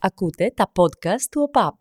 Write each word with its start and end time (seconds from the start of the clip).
Ακούτε 0.00 0.52
τα 0.56 0.72
podcast 0.76 1.22
του 1.30 1.42
ΟΠΑΠ. 1.42 1.74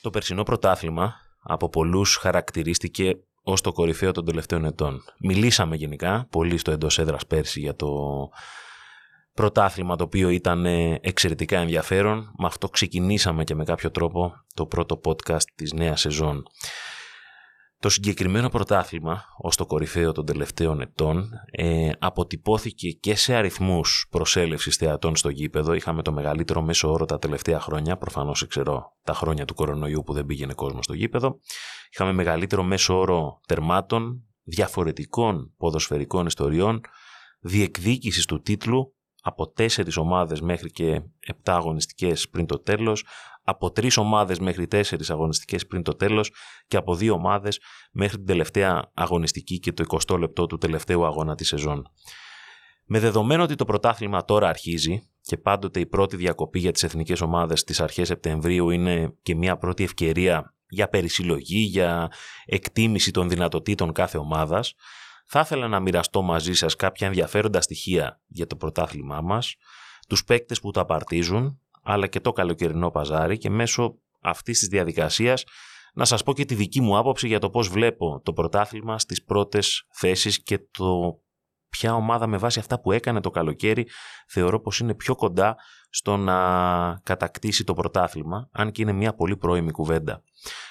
Το 0.00 0.10
περσινό 0.10 0.42
πρωτάθλημα 0.42 1.14
από 1.42 1.68
πολλούς 1.68 2.16
χαρακτηρίστηκε 2.16 3.18
ως 3.42 3.60
το 3.60 3.72
κορυφαίο 3.72 4.12
των 4.12 4.24
τελευταίων 4.24 4.64
ετών. 4.64 5.00
Μιλήσαμε 5.20 5.76
γενικά 5.76 6.26
πολύ 6.30 6.58
στο 6.58 6.70
εντός 6.70 6.98
έδρας 6.98 7.26
πέρσι 7.26 7.60
για 7.60 7.76
το 7.76 7.88
πρωτάθλημα 9.34 9.96
το 9.96 10.04
οποίο 10.04 10.28
ήταν 10.28 10.66
εξαιρετικά 11.00 11.58
ενδιαφέρον. 11.58 12.34
Με 12.38 12.46
αυτό 12.46 12.68
ξεκινήσαμε 12.68 13.44
και 13.44 13.54
με 13.54 13.64
κάποιο 13.64 13.90
τρόπο 13.90 14.32
το 14.54 14.66
πρώτο 14.66 15.00
podcast 15.04 15.44
της 15.54 15.72
νέας 15.72 16.00
σεζόν. 16.00 16.42
Το 17.80 17.88
συγκεκριμένο 17.88 18.48
πρωτάθλημα, 18.48 19.24
ως 19.38 19.56
το 19.56 19.66
κορυφαίο 19.66 20.12
των 20.12 20.26
τελευταίων 20.26 20.80
ετών, 20.80 21.30
ε, 21.50 21.90
αποτυπώθηκε 21.98 22.90
και 22.90 23.14
σε 23.14 23.34
αριθμούς 23.34 24.06
προσέλευσης 24.10 24.76
θεατών 24.76 25.16
στο 25.16 25.28
γήπεδο. 25.28 25.72
Είχαμε 25.72 26.02
το 26.02 26.12
μεγαλύτερο 26.12 26.62
μέσο 26.62 26.92
όρο 26.92 27.04
τα 27.04 27.18
τελευταία 27.18 27.60
χρόνια, 27.60 27.96
προφανώς 27.96 28.46
ξέρω 28.46 28.96
τα 29.02 29.14
χρόνια 29.14 29.44
του 29.44 29.54
κορονοϊού 29.54 30.02
που 30.02 30.12
δεν 30.12 30.26
πήγαινε 30.26 30.54
κόσμος 30.54 30.84
στο 30.84 30.94
γήπεδο. 30.94 31.38
Είχαμε 31.92 32.12
μεγαλύτερο 32.12 32.62
μέσο 32.62 32.98
όρο 32.98 33.40
τερμάτων, 33.46 34.22
διαφορετικών 34.42 35.54
ποδοσφαιρικών 35.56 36.26
ιστοριών, 36.26 36.80
διεκδίκησης 37.40 38.24
του 38.24 38.40
τίτλου 38.40 38.94
από 39.22 39.50
τέσσερις 39.50 39.96
ομάδες 39.96 40.40
μέχρι 40.40 40.70
και 40.70 41.02
επτά 41.20 41.54
αγωνιστικές 41.54 42.28
πριν 42.28 42.46
το 42.46 42.58
τέλος, 42.58 43.04
από 43.48 43.70
τρεις 43.70 43.96
ομάδες 43.96 44.38
μέχρι 44.38 44.66
τέσσερις 44.66 45.10
αγωνιστικές 45.10 45.66
πριν 45.66 45.82
το 45.82 45.94
τέλος 45.94 46.32
και 46.66 46.76
από 46.76 46.94
δύο 46.94 47.14
ομάδες 47.14 47.60
μέχρι 47.92 48.16
την 48.16 48.26
τελευταία 48.26 48.90
αγωνιστική 48.94 49.58
και 49.58 49.72
το 49.72 49.84
20 50.08 50.18
λεπτό 50.18 50.46
του 50.46 50.58
τελευταίου 50.58 51.06
αγώνα 51.06 51.34
της 51.34 51.48
σεζόν. 51.48 51.82
Με 52.84 52.98
δεδομένο 52.98 53.42
ότι 53.42 53.54
το 53.54 53.64
πρωτάθλημα 53.64 54.24
τώρα 54.24 54.48
αρχίζει 54.48 55.10
και 55.20 55.36
πάντοτε 55.36 55.80
η 55.80 55.86
πρώτη 55.86 56.16
διακοπή 56.16 56.58
για 56.58 56.72
τις 56.72 56.82
εθνικές 56.82 57.20
ομάδες 57.20 57.60
στις 57.60 57.80
αρχές 57.80 58.06
Σεπτεμβρίου 58.06 58.70
είναι 58.70 59.14
και 59.22 59.34
μια 59.34 59.56
πρώτη 59.56 59.84
ευκαιρία 59.84 60.54
για 60.68 60.88
περισυλλογή, 60.88 61.58
για 61.58 62.12
εκτίμηση 62.46 63.10
των 63.10 63.28
δυνατοτήτων 63.28 63.92
κάθε 63.92 64.18
ομάδας, 64.18 64.74
θα 65.26 65.40
ήθελα 65.40 65.68
να 65.68 65.80
μοιραστώ 65.80 66.22
μαζί 66.22 66.52
σας 66.52 66.76
κάποια 66.76 67.06
ενδιαφέροντα 67.06 67.60
στοιχεία 67.60 68.20
για 68.26 68.46
το 68.46 68.56
πρωτάθλημά 68.56 69.20
μας, 69.20 69.54
τους 70.08 70.24
παίκτες 70.24 70.60
που 70.60 70.70
το 70.70 70.80
απαρτίζουν, 70.80 71.60
αλλά 71.90 72.06
και 72.06 72.20
το 72.20 72.32
καλοκαιρινό 72.32 72.90
παζάρι 72.90 73.38
και 73.38 73.50
μέσω 73.50 73.98
αυτής 74.20 74.58
της 74.58 74.68
διαδικασίας 74.68 75.44
να 75.94 76.04
σας 76.04 76.22
πω 76.22 76.32
και 76.32 76.44
τη 76.44 76.54
δική 76.54 76.80
μου 76.80 76.96
άποψη 76.96 77.26
για 77.26 77.38
το 77.38 77.50
πώς 77.50 77.68
βλέπω 77.68 78.20
το 78.24 78.32
πρωτάθλημα 78.32 78.98
στις 78.98 79.24
πρώτες 79.24 79.86
θέσεις 79.92 80.42
και 80.42 80.58
το 80.70 81.20
ποια 81.68 81.94
ομάδα 81.94 82.26
με 82.26 82.36
βάση 82.36 82.58
αυτά 82.58 82.80
που 82.80 82.92
έκανε 82.92 83.20
το 83.20 83.30
καλοκαίρι 83.30 83.86
θεωρώ 84.28 84.60
πως 84.60 84.78
είναι 84.78 84.94
πιο 84.94 85.14
κοντά 85.14 85.56
στο 85.90 86.16
να 86.16 86.36
κατακτήσει 87.02 87.64
το 87.64 87.74
πρωτάθλημα, 87.74 88.48
αν 88.52 88.70
και 88.70 88.82
είναι 88.82 88.92
μια 88.92 89.14
πολύ 89.14 89.36
πρώιμη 89.36 89.70
κουβέντα. 89.70 90.22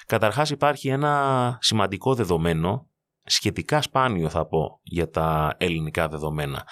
Καταρχάς 0.06 0.50
υπάρχει 0.50 0.88
ένα 0.88 1.58
σημαντικό 1.62 2.16
δεδομένο 2.16 2.90
σχετικά 3.24 3.82
σπάνιο 3.82 4.30
θα 4.30 4.48
πω 4.48 4.80
για 4.84 5.10
τα 5.10 5.56
ελληνικά 5.58 6.08
δεδομένα. 6.08 6.68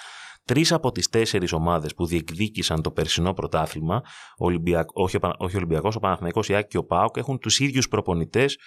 Τρεις 0.46 0.72
από 0.72 0.92
τις 0.92 1.10
τέσσερις 1.10 1.52
ομάδες 1.52 1.94
που 1.94 2.06
διεκδίκησαν 2.06 2.82
το 2.82 2.92
περσινό 2.92 3.34
πρωτάθλημα, 3.34 4.02
Ολυμπιακ, 4.38 4.90
όχι, 4.94 5.18
όχι 5.38 5.56
Ολυμπιακός, 5.56 5.96
ο 5.96 6.00
Παναθηναϊκός, 6.00 6.50
η 6.50 6.56
Άκη 6.56 6.68
και 6.68 6.78
ο 6.78 6.86
ΠΑΟΚ, 6.86 7.18
έχουν 7.18 7.40
τους 7.40 7.60
ίδιους 7.60 7.88
προπονητές 7.88 8.58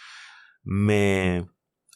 με 0.62 1.44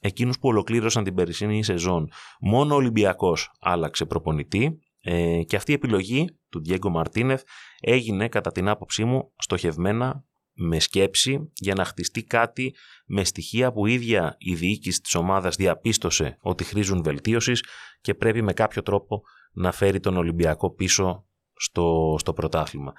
εκείνους 0.01 0.39
που 0.39 0.49
ολοκλήρωσαν 0.49 1.05
την 1.05 1.15
περσινή 1.15 1.63
σεζόν. 1.63 2.09
Μόνο 2.41 2.75
ο 2.75 2.77
Ολυμπιακός 2.77 3.51
άλλαξε 3.61 4.05
προπονητή 4.05 4.79
ε, 5.01 5.43
και 5.43 5.57
αυτή 5.57 5.71
η 5.71 5.75
επιλογή 5.75 6.39
του 6.49 6.63
Διέγκο 6.63 6.91
Μαρτίνεθ 6.91 7.43
έγινε 7.81 8.29
κατά 8.29 8.53
την 8.53 8.69
άποψή 8.69 9.05
μου 9.05 9.33
στοχευμένα 9.37 10.25
με 10.55 10.81
σκέψη 10.81 11.53
για 11.55 11.75
να 11.75 11.85
χτιστεί 11.85 12.25
κάτι 12.25 12.75
με 13.07 13.25
στοιχεία 13.25 13.73
που 13.73 13.87
η 13.87 13.93
ίδια 13.93 14.35
η 14.39 14.55
διοίκηση 14.55 15.01
της 15.01 15.15
ομάδας 15.15 15.57
διαπίστωσε 15.57 16.37
ότι 16.41 16.65
χρήζουν 16.65 17.03
βελτίωσης 17.03 17.65
και 18.01 18.15
πρέπει 18.15 18.43
με 18.43 18.53
κάποιο 18.53 18.83
τρόπο 18.83 19.23
να 19.53 19.73
φέρει 19.73 20.01
τον 20.01 20.17
Ολυμπιακό 20.17 20.75
πίσω 20.75 21.27
στο, 21.55 22.17
στο 22.19 22.33
πρωτάθλημα. 22.33 22.93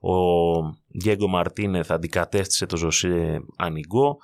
Ο 0.00 0.12
Διέγκο 0.86 1.28
Μαρτίνεθ 1.28 1.90
αντικατέστησε 1.90 2.66
το 2.66 2.76
Ζωσέ 2.76 3.40
Ανιγκό 3.56 4.16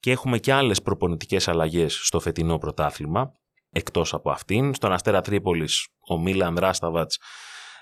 και 0.00 0.10
έχουμε 0.10 0.38
και 0.38 0.52
άλλες 0.52 0.82
προπονητικές 0.82 1.48
αλλαγές 1.48 2.00
στο 2.02 2.20
φετινό 2.20 2.58
πρωτάθλημα 2.58 3.32
εκτός 3.70 4.14
από 4.14 4.30
αυτήν. 4.30 4.74
Στον 4.74 4.92
Αστέρα 4.92 5.20
Τρίπολης 5.20 5.88
ο 6.08 6.18
Μίλαν 6.18 6.56
Ράσταβατς 6.58 7.18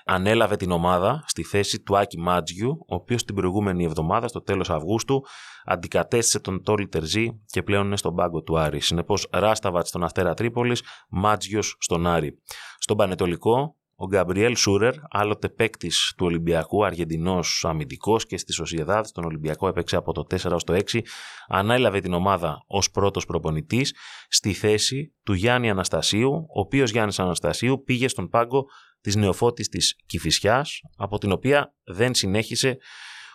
ανέλαβε 0.07 0.55
την 0.55 0.71
ομάδα 0.71 1.23
στη 1.27 1.43
θέση 1.43 1.81
του 1.81 1.97
Άκη 1.97 2.19
Μάτζιου, 2.19 2.85
ο 2.87 2.95
οποίος 2.95 3.23
την 3.23 3.35
προηγούμενη 3.35 3.83
εβδομάδα, 3.83 4.27
στο 4.27 4.41
τέλος 4.41 4.69
Αυγούστου, 4.69 5.25
αντικατέστησε 5.65 6.39
τον 6.39 6.63
Τόλι 6.63 6.87
Τερζή 6.87 7.41
και 7.45 7.63
πλέον 7.63 7.85
είναι 7.85 7.97
στον 7.97 8.15
πάγκο 8.15 8.41
του 8.41 8.59
Άρη. 8.59 8.79
Συνεπώς, 8.79 9.27
Ράσταβατς 9.31 9.89
στον 9.89 10.03
Αστέρα 10.03 10.33
Τρίπολης, 10.33 10.83
Μάτζιος 11.09 11.75
στον 11.79 12.07
Άρη. 12.07 12.41
Στον 12.77 12.97
Πανετολικό, 12.97 13.75
ο 13.99 14.07
Γκαμπριέλ 14.07 14.55
Σούρερ, 14.55 14.93
άλλοτε 15.09 15.49
παίκτης 15.49 16.13
του 16.17 16.25
Ολυμπιακού, 16.25 16.85
Αργεντινός 16.85 17.65
αμυντικός 17.67 18.25
και 18.25 18.37
στη 18.37 18.53
Σοσιεδάδ, 18.53 19.05
στον 19.05 19.23
Ολυμπιακό 19.23 19.67
έπαιξε 19.67 19.95
από 19.95 20.13
το 20.13 20.23
4 20.23 20.51
ως 20.51 20.63
το 20.63 20.73
6, 20.73 21.01
ανέλαβε 21.47 21.99
την 21.99 22.13
ομάδα 22.13 22.63
ως 22.67 22.91
πρώτος 22.91 23.25
προπονητής 23.25 23.95
στη 24.29 24.53
θέση 24.53 25.13
του 25.23 25.33
Γιάννη 25.33 25.69
Αναστασίου, 25.69 26.31
ο 26.33 26.59
οποίος 26.59 26.91
Γιάννης 26.91 27.19
Αναστασίου 27.19 27.83
πήγε 27.83 28.07
στον 28.07 28.29
πάγκο 28.29 28.65
της 29.07 29.15
νεοφώτης 29.15 29.67
της 29.67 29.95
Κυφυσιάς, 30.05 30.79
από 30.97 31.17
την 31.17 31.31
οποία 31.31 31.73
δεν 31.83 32.13
συνέχισε 32.13 32.77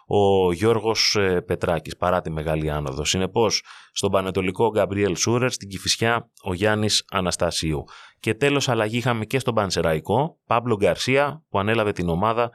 ο 0.07 0.53
Γιώργος 0.53 1.17
ε, 1.17 1.41
Πετράκης 1.41 1.97
παρά 1.97 2.21
τη 2.21 2.31
μεγάλη 2.31 2.71
άνοδο. 2.71 3.05
Συνεπώς, 3.05 3.65
στον 3.93 4.11
Πανετολικό 4.11 4.71
Γκαμπριέλ 4.71 5.17
Σούρερ, 5.17 5.51
στην 5.51 5.69
Κηφισιά 5.69 6.31
ο 6.43 6.55
Γιάννης 6.55 7.05
Αναστασίου. 7.11 7.85
Και 8.21 8.35
τέλος 8.35 8.69
αλλαγή 8.69 8.97
είχαμε 8.97 9.25
και 9.25 9.39
στον 9.39 9.55
Πανσεραϊκό, 9.55 10.39
Παύλο 10.47 10.77
Γκαρσία 10.77 11.45
που 11.49 11.59
ανέλαβε 11.59 11.93
την 11.93 12.09
ομάδα 12.09 12.51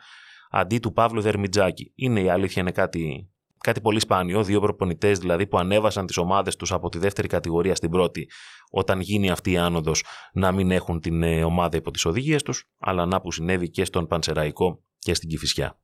αντί 0.49 0.79
του 0.79 0.91
Παύλου 0.91 1.21
Δερμιτζάκη. 1.21 1.91
Είναι 1.95 2.21
η 2.21 2.29
αλήθεια, 2.29 2.61
είναι 2.61 2.71
κάτι, 2.71 3.31
κάτι 3.57 3.81
πολύ 3.81 3.99
σπάνιο. 3.99 4.43
Δύο 4.43 4.59
προπονητές 4.59 5.19
δηλαδή 5.19 5.47
που 5.47 5.57
ανέβασαν 5.57 6.05
τις 6.05 6.17
ομάδες 6.17 6.55
τους 6.55 6.71
από 6.71 6.89
τη 6.89 6.97
δεύτερη 6.97 7.27
κατηγορία 7.27 7.75
στην 7.75 7.89
πρώτη, 7.89 8.29
όταν 8.69 8.99
γίνει 8.99 9.29
αυτή 9.29 9.51
η 9.51 9.57
άνοδος, 9.57 10.03
να 10.33 10.51
μην 10.51 10.71
έχουν 10.71 10.99
την 10.99 11.23
ε, 11.23 11.43
ομάδα 11.43 11.77
υπό 11.77 11.91
τις 11.91 12.05
οδηγίες 12.05 12.43
τους, 12.43 12.65
αλλά 12.79 13.05
να 13.05 13.21
που 13.21 13.31
συνέβη 13.31 13.69
και 13.69 13.85
στον 13.85 14.07
Πανσεραϊκό 14.07 14.83
και 14.99 15.13
στην 15.13 15.29
Κηφισιά. 15.29 15.79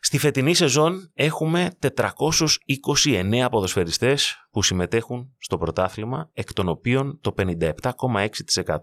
Στη 0.00 0.18
φετινή 0.18 0.54
σεζόν 0.54 1.10
έχουμε 1.14 1.70
429 1.80 3.46
ποδοσφαιριστές 3.50 4.36
που 4.50 4.62
συμμετέχουν 4.62 5.34
στο 5.38 5.58
πρωτάθλημα, 5.58 6.30
εκ 6.32 6.52
των 6.52 6.68
οποίων 6.68 7.18
το 7.20 7.34
57,6% 7.36 8.76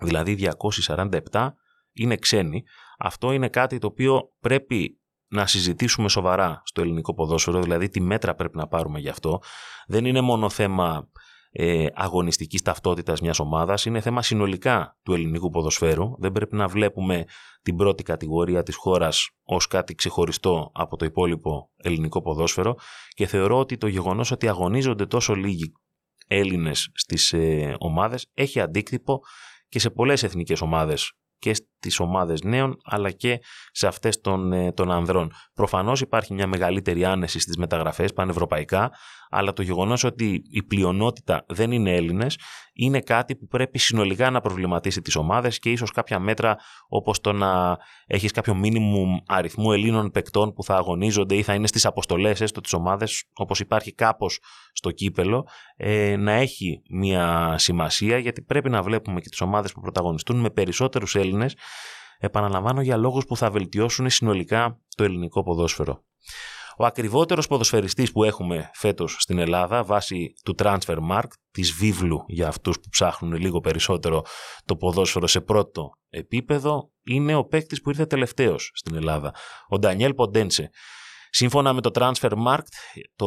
δηλαδή 0.00 0.48
247 1.30 1.50
είναι 1.92 2.16
ξένοι. 2.16 2.64
Αυτό 2.98 3.32
είναι 3.32 3.48
κάτι 3.48 3.78
το 3.78 3.86
οποίο 3.86 4.32
πρέπει 4.40 4.97
να 5.28 5.46
συζητήσουμε 5.46 6.08
σοβαρά 6.08 6.62
στο 6.64 6.80
ελληνικό 6.80 7.14
ποδόσφαιρο, 7.14 7.62
δηλαδή 7.62 7.88
τι 7.88 8.00
μέτρα 8.00 8.34
πρέπει 8.34 8.56
να 8.56 8.66
πάρουμε 8.66 8.98
γι' 8.98 9.08
αυτό. 9.08 9.40
Δεν 9.86 10.04
είναι 10.04 10.20
μόνο 10.20 10.48
θέμα 10.48 11.08
ε, 11.50 11.86
αγωνιστικής 11.94 12.62
ταυτότητας 12.62 13.20
μιας 13.20 13.38
ομάδας, 13.38 13.84
είναι 13.84 14.00
θέμα 14.00 14.22
συνολικά 14.22 14.98
του 15.02 15.12
ελληνικού 15.12 15.50
ποδοσφαίρου. 15.50 16.14
Δεν 16.18 16.32
πρέπει 16.32 16.56
να 16.56 16.66
βλέπουμε 16.66 17.24
την 17.62 17.76
πρώτη 17.76 18.02
κατηγορία 18.02 18.62
της 18.62 18.76
χώρας 18.76 19.30
ως 19.42 19.66
κάτι 19.66 19.94
ξεχωριστό 19.94 20.70
από 20.74 20.96
το 20.96 21.04
υπόλοιπο 21.04 21.70
ελληνικό 21.76 22.22
ποδόσφαιρο 22.22 22.74
και 23.08 23.26
θεωρώ 23.26 23.58
ότι 23.58 23.76
το 23.76 23.86
γεγονός 23.86 24.30
ότι 24.30 24.48
αγωνίζονται 24.48 25.06
τόσο 25.06 25.34
λίγοι 25.34 25.72
Έλληνες 26.26 26.90
στις 26.94 27.32
ε, 27.32 27.74
ομάδες 27.78 28.30
έχει 28.34 28.60
αντίκτυπο 28.60 29.20
και 29.68 29.78
σε 29.78 29.90
πολλές 29.90 30.22
εθνικές 30.22 30.60
ομάδες 30.60 31.12
και 31.38 31.54
στις 31.80 32.00
ομάδες 32.00 32.42
νέων 32.42 32.76
αλλά 32.84 33.10
και 33.10 33.40
σε 33.70 33.86
αυτές 33.86 34.20
των, 34.20 34.52
ε, 34.52 34.72
των 34.72 34.90
ανδρών. 34.90 35.32
Προφανώς 35.54 36.00
υπάρχει 36.00 36.34
μια 36.34 36.46
μεγαλύτερη 36.46 37.04
άνεση 37.04 37.38
στις 37.38 37.56
μεταγραφές 37.56 38.12
πανευρωπαϊκά 38.12 38.90
αλλά 39.30 39.52
το 39.52 39.62
γεγονός 39.62 40.04
ότι 40.04 40.42
η 40.50 40.62
πλειονότητα 40.62 41.44
δεν 41.48 41.72
είναι 41.72 41.94
Έλληνες 41.94 42.38
είναι 42.72 43.00
κάτι 43.00 43.36
που 43.36 43.46
πρέπει 43.46 43.78
συνολικά 43.78 44.30
να 44.30 44.40
προβληματίσει 44.40 45.02
τις 45.02 45.16
ομάδες 45.16 45.58
και 45.58 45.70
ίσως 45.70 45.90
κάποια 45.90 46.18
μέτρα 46.18 46.56
όπως 46.88 47.20
το 47.20 47.32
να 47.32 47.76
έχεις 48.06 48.32
κάποιο 48.32 48.54
μίνιμουμ 48.54 49.16
αριθμού 49.26 49.72
Ελλήνων 49.72 50.10
παικτών 50.10 50.52
που 50.52 50.64
θα 50.64 50.76
αγωνίζονται 50.76 51.34
ή 51.34 51.42
θα 51.42 51.54
είναι 51.54 51.66
στις 51.66 51.86
αποστολές 51.86 52.40
έστω 52.40 52.60
τις 52.60 52.72
ομάδες 52.72 53.24
όπως 53.32 53.60
υπάρχει 53.60 53.94
κάπως 53.94 54.38
στο 54.72 54.90
κύπελο 54.90 55.46
ε, 55.76 56.16
να 56.16 56.32
έχει 56.32 56.82
μια 56.90 57.54
σημασία 57.58 58.18
γιατί 58.18 58.42
πρέπει 58.42 58.70
να 58.70 58.82
βλέπουμε 58.82 59.20
και 59.20 59.28
τις 59.28 59.40
ομάδες 59.40 59.72
που 59.72 59.80
πρωταγωνιστούν 59.80 60.36
με 60.36 60.50
περισσότερους 60.50 61.14
Έλληνες 61.14 61.54
επαναλαμβάνω 62.18 62.80
για 62.80 62.96
λόγους 62.96 63.24
που 63.24 63.36
θα 63.36 63.50
βελτιώσουν 63.50 64.10
συνολικά 64.10 64.80
το 64.96 65.04
ελληνικό 65.04 65.42
ποδόσφαιρο. 65.42 66.02
Ο 66.80 66.84
ακριβότερος 66.84 67.46
ποδοσφαιριστής 67.46 68.12
που 68.12 68.24
έχουμε 68.24 68.70
φέτος 68.74 69.16
στην 69.18 69.38
Ελλάδα 69.38 69.84
βάσει 69.84 70.32
του 70.44 70.54
Transfermarkt, 70.58 71.32
της 71.50 71.72
βίβλου 71.72 72.24
για 72.26 72.48
αυτούς 72.48 72.76
που 72.80 72.88
ψάχνουν 72.90 73.32
λίγο 73.32 73.60
περισσότερο 73.60 74.22
το 74.64 74.76
ποδόσφαιρο 74.76 75.26
σε 75.26 75.40
πρώτο 75.40 75.90
επίπεδο, 76.08 76.90
είναι 77.02 77.34
ο 77.34 77.44
παίκτης 77.44 77.80
που 77.80 77.90
ήρθε 77.90 78.06
τελευταίος 78.06 78.70
στην 78.74 78.94
Ελλάδα, 78.94 79.34
ο 79.68 79.78
Ντανιέλ 79.78 80.14
Ποντένσε. 80.14 80.70
Σύμφωνα 81.30 81.72
με 81.72 81.80
το 81.80 81.90
Transfermarkt, 81.94 82.72
το 83.16 83.26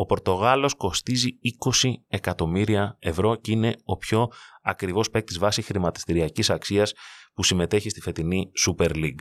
ο 0.00 0.06
Πορτογάλος 0.06 0.74
κοστίζει 0.74 1.28
20 1.82 1.92
εκατομμύρια 2.08 2.96
ευρώ 2.98 3.36
και 3.36 3.50
είναι 3.50 3.76
ο 3.84 3.96
πιο 3.96 4.28
ακριβώς 4.62 5.10
παίκτης 5.10 5.38
βάσης 5.38 5.66
χρηματιστηριακής 5.66 6.50
αξίας 6.50 6.92
που 7.34 7.42
συμμετέχει 7.42 7.88
στη 7.88 8.00
φετινή 8.00 8.50
Super 8.66 8.90
League. 8.94 9.20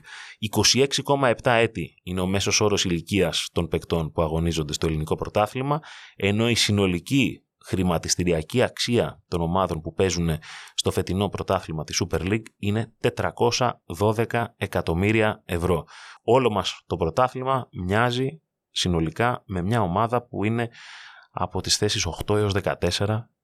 26,7 1.06 1.34
έτη 1.44 1.94
είναι 2.04 2.22
ο 2.22 2.28
μέσος 2.28 2.62
όρος 2.62 2.86
ηλικίας 2.86 3.50
των 3.52 3.68
παικτών 3.68 4.12
που 4.12 4.22
αγωνίζονται 4.22 4.74
στο 4.74 4.88
ελληνικό 4.88 5.16
πρωτάθλημα, 5.16 5.80
ενώ 6.16 6.50
η 6.50 6.56
συνολική 6.56 7.44
χρηματιστηριακή 7.66 8.62
αξία 8.62 9.24
των 9.28 9.42
ομάδων 9.42 9.82
που 9.82 9.94
παίζουν 9.94 10.30
στο 10.74 10.92
φετινό 10.92 11.30
πρωτάθλημα 11.30 11.84
της 11.84 12.04
Super 12.04 12.22
League 12.22 12.46
είναι 12.58 12.94
412 14.28 14.46
εκατομμύρια 14.58 15.42
ευρώ. 15.46 15.84
Όλο 16.24 16.50
μας 16.50 16.82
το 16.86 16.96
πρωτάθλημα 16.96 17.68
μοιάζει 17.72 18.42
συνολικά 18.72 19.44
με 19.46 19.62
μια 19.62 19.82
ομάδα 19.82 20.28
που 20.28 20.44
είναι 20.44 20.70
από 21.32 21.62
τις 21.62 21.78
θέσεις 21.78 22.08
8 22.26 22.36
έως 22.36 22.54
14 22.64 22.76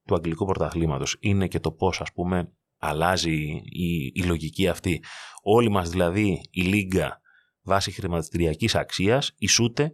του 0.06 0.16
αγγλικού 0.16 0.46
πρωταθλήματος. 0.46 1.18
Είναι 1.20 1.48
και 1.48 1.60
το 1.60 1.72
πώς 1.72 2.02
ας 2.02 2.12
πούμε 2.14 2.52
αλλάζει 2.78 3.62
η, 3.64 4.12
η 4.14 4.24
λογική 4.24 4.68
αυτή. 4.68 5.04
Όλοι 5.44 5.70
μας 5.70 5.90
δηλαδή 5.90 6.42
η 6.52 6.62
Λίγκα 6.62 7.22
βάσει 7.62 7.92
χρηματιστηριακής 7.92 8.76
αξίας 8.76 9.34
ισούται 9.38 9.94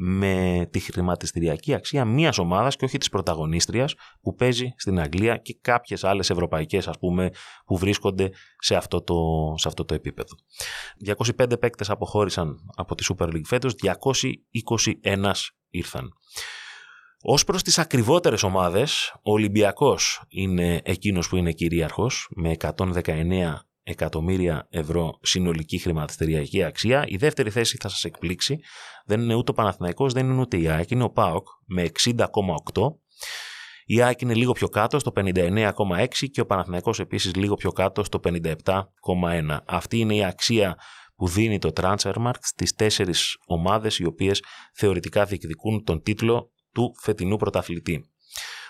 με 0.00 0.66
τη 0.70 0.80
χρηματιστηριακή 0.80 1.74
αξία 1.74 2.04
μιας 2.04 2.38
ομάδας 2.38 2.76
και 2.76 2.84
όχι 2.84 2.98
της 2.98 3.08
πρωταγωνίστριας 3.08 3.94
που 4.20 4.34
παίζει 4.34 4.72
στην 4.76 5.00
Αγγλία 5.00 5.36
και 5.36 5.58
κάποιες 5.60 6.04
άλλες 6.04 6.30
ευρωπαϊκές 6.30 6.88
ας 6.88 6.98
πούμε 6.98 7.30
που 7.64 7.76
βρίσκονται 7.76 8.30
σε 8.58 8.74
αυτό 8.74 9.02
το, 9.02 9.14
σε 9.56 9.68
αυτό 9.68 9.84
το 9.84 9.94
επίπεδο. 9.94 10.34
205 11.36 11.58
παίκτες 11.60 11.90
αποχώρησαν 11.90 12.56
από 12.76 12.94
τη 12.94 13.04
Super 13.08 13.26
League 13.26 13.44
φέτος, 13.44 13.74
221 13.74 15.32
ήρθαν. 15.70 16.12
Ω 17.22 17.44
προς 17.44 17.62
τις 17.62 17.78
ακριβότερες 17.78 18.42
ομάδες, 18.42 19.14
ο 19.22 19.32
Ολυμπιακός 19.32 20.22
είναι 20.28 20.80
εκείνος 20.84 21.28
που 21.28 21.36
είναι 21.36 21.52
κυρίαρχος 21.52 22.28
με 22.34 22.50
119 22.50 23.67
εκατομμύρια 23.88 24.66
ευρώ 24.70 25.18
συνολική 25.22 25.78
χρηματιστηριακή 25.78 26.62
αξία. 26.62 27.04
Η 27.06 27.16
δεύτερη 27.16 27.50
θέση 27.50 27.76
θα 27.80 27.88
σας 27.88 28.04
εκπλήξει. 28.04 28.58
Δεν 29.06 29.20
είναι 29.20 29.34
ούτε 29.34 29.50
ο 29.50 29.54
Παναθηναϊκός, 29.54 30.12
δεν 30.12 30.30
είναι 30.30 30.40
ούτε 30.40 30.56
η 30.56 30.68
ΑΕΚ, 30.68 30.90
είναι 30.90 31.02
ο 31.02 31.10
ΠΑΟΚ 31.10 31.46
με 31.66 31.90
60,8. 32.04 32.16
Η 33.84 34.02
ΑΕΚ 34.02 34.20
είναι 34.20 34.34
λίγο 34.34 34.52
πιο 34.52 34.68
κάτω 34.68 34.98
στο 34.98 35.12
59,6 35.16 36.06
και 36.30 36.40
ο 36.40 36.46
Παναθηναϊκός 36.46 37.00
επίσης 37.00 37.34
λίγο 37.34 37.54
πιο 37.54 37.72
κάτω 37.72 38.04
στο 38.04 38.20
57,1. 38.24 39.58
Αυτή 39.64 39.98
είναι 39.98 40.14
η 40.14 40.24
αξία 40.24 40.76
που 41.16 41.28
δίνει 41.28 41.58
το 41.58 41.70
Transfermarkt 41.74 42.40
στις 42.40 42.74
τέσσερις 42.74 43.36
ομάδες 43.46 43.98
οι 43.98 44.06
οποίες 44.06 44.42
θεωρητικά 44.74 45.24
διεκδικούν 45.24 45.84
τον 45.84 46.02
τίτλο 46.02 46.52
του 46.72 46.94
φετινού 47.00 47.36
πρωταθλητή. 47.36 48.10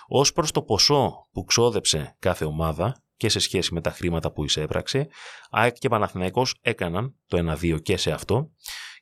Ως 0.07 0.33
προς 0.33 0.51
το 0.51 0.61
ποσό 0.61 1.27
που 1.31 1.43
ξόδεψε 1.43 2.15
κάθε 2.19 2.45
ομάδα, 2.45 3.03
και 3.19 3.29
σε 3.29 3.39
σχέση 3.39 3.73
με 3.73 3.81
τα 3.81 3.91
χρήματα 3.91 4.31
που 4.31 4.43
εισέπραξε. 4.43 5.07
ΑΕΚ 5.49 5.75
και 5.77 5.89
Παναθηναϊκός 5.89 6.55
έκαναν 6.61 7.15
το 7.27 7.55
1-2 7.61 7.81
και 7.81 7.97
σε 7.97 8.11
αυτό. 8.11 8.51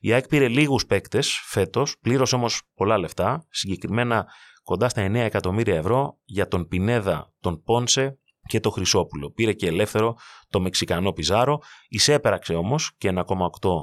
Η 0.00 0.12
ΑΕΚ 0.12 0.26
πήρε 0.26 0.48
λίγους 0.48 0.86
παίκτες 0.86 1.40
φέτος, 1.44 1.96
πλήρωσε 2.00 2.34
όμως 2.34 2.62
πολλά 2.74 2.98
λεφτά, 2.98 3.46
συγκεκριμένα 3.50 4.26
κοντά 4.62 4.88
στα 4.88 5.06
9 5.06 5.14
εκατομμύρια 5.14 5.76
ευρώ 5.76 6.18
για 6.24 6.48
τον 6.48 6.68
Πινέδα, 6.68 7.32
τον 7.40 7.62
Πόνσε 7.62 8.18
και 8.48 8.60
τον 8.60 8.72
Χρυσόπουλο. 8.72 9.30
Πήρε 9.30 9.52
και 9.52 9.66
ελεύθερο 9.66 10.16
το 10.48 10.60
Μεξικανό 10.60 11.12
Πιζάρο, 11.12 11.58
εισέπραξε 11.88 12.54
όμως 12.54 12.92
και 12.98 13.12
1,8 13.14 13.24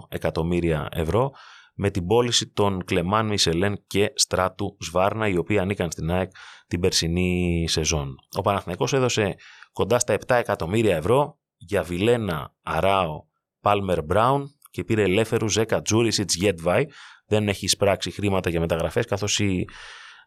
εκατομμύρια 0.10 0.88
ευρώ 0.92 1.32
με 1.76 1.90
την 1.90 2.06
πώληση 2.06 2.48
των 2.48 2.84
Κλεμάν 2.86 3.28
Μισελέν 3.28 3.84
και 3.88 4.12
Στράτου 4.16 4.78
Σβάρνα, 4.80 5.28
οι 5.28 5.38
οποίοι 5.38 5.60
ανήκαν 5.60 5.92
στην 5.92 6.12
ΑΕΚ 6.12 6.32
την 6.68 6.80
περσινή 6.80 7.66
σεζόν. 7.68 8.16
Ο 8.38 8.42
Παναθηναϊκός 8.42 8.94
έδωσε 8.94 9.36
κοντά 9.76 10.00
στα 10.00 10.18
7 10.28 10.36
εκατομμύρια 10.36 10.96
ευρώ 10.96 11.40
για 11.58 11.84
Βιλένα 11.84 12.56
Αράο 12.64 13.24
Πάλμερ 13.62 14.04
Μπράουν 14.04 14.50
και 14.72 14.84
πήρε 14.84 15.02
ελεύθερους 15.02 15.52
Ζέκα 15.52 15.82
Τζούρισιτς 15.82 16.36
Γετβάη. 16.36 16.86
Δεν 17.28 17.48
έχει 17.48 17.66
εισπράξει 17.66 18.12
χρήματα 18.12 18.50
για 18.50 18.60
μεταγραφές, 18.60 19.06
καθώς 19.06 19.40
οι 19.40 19.66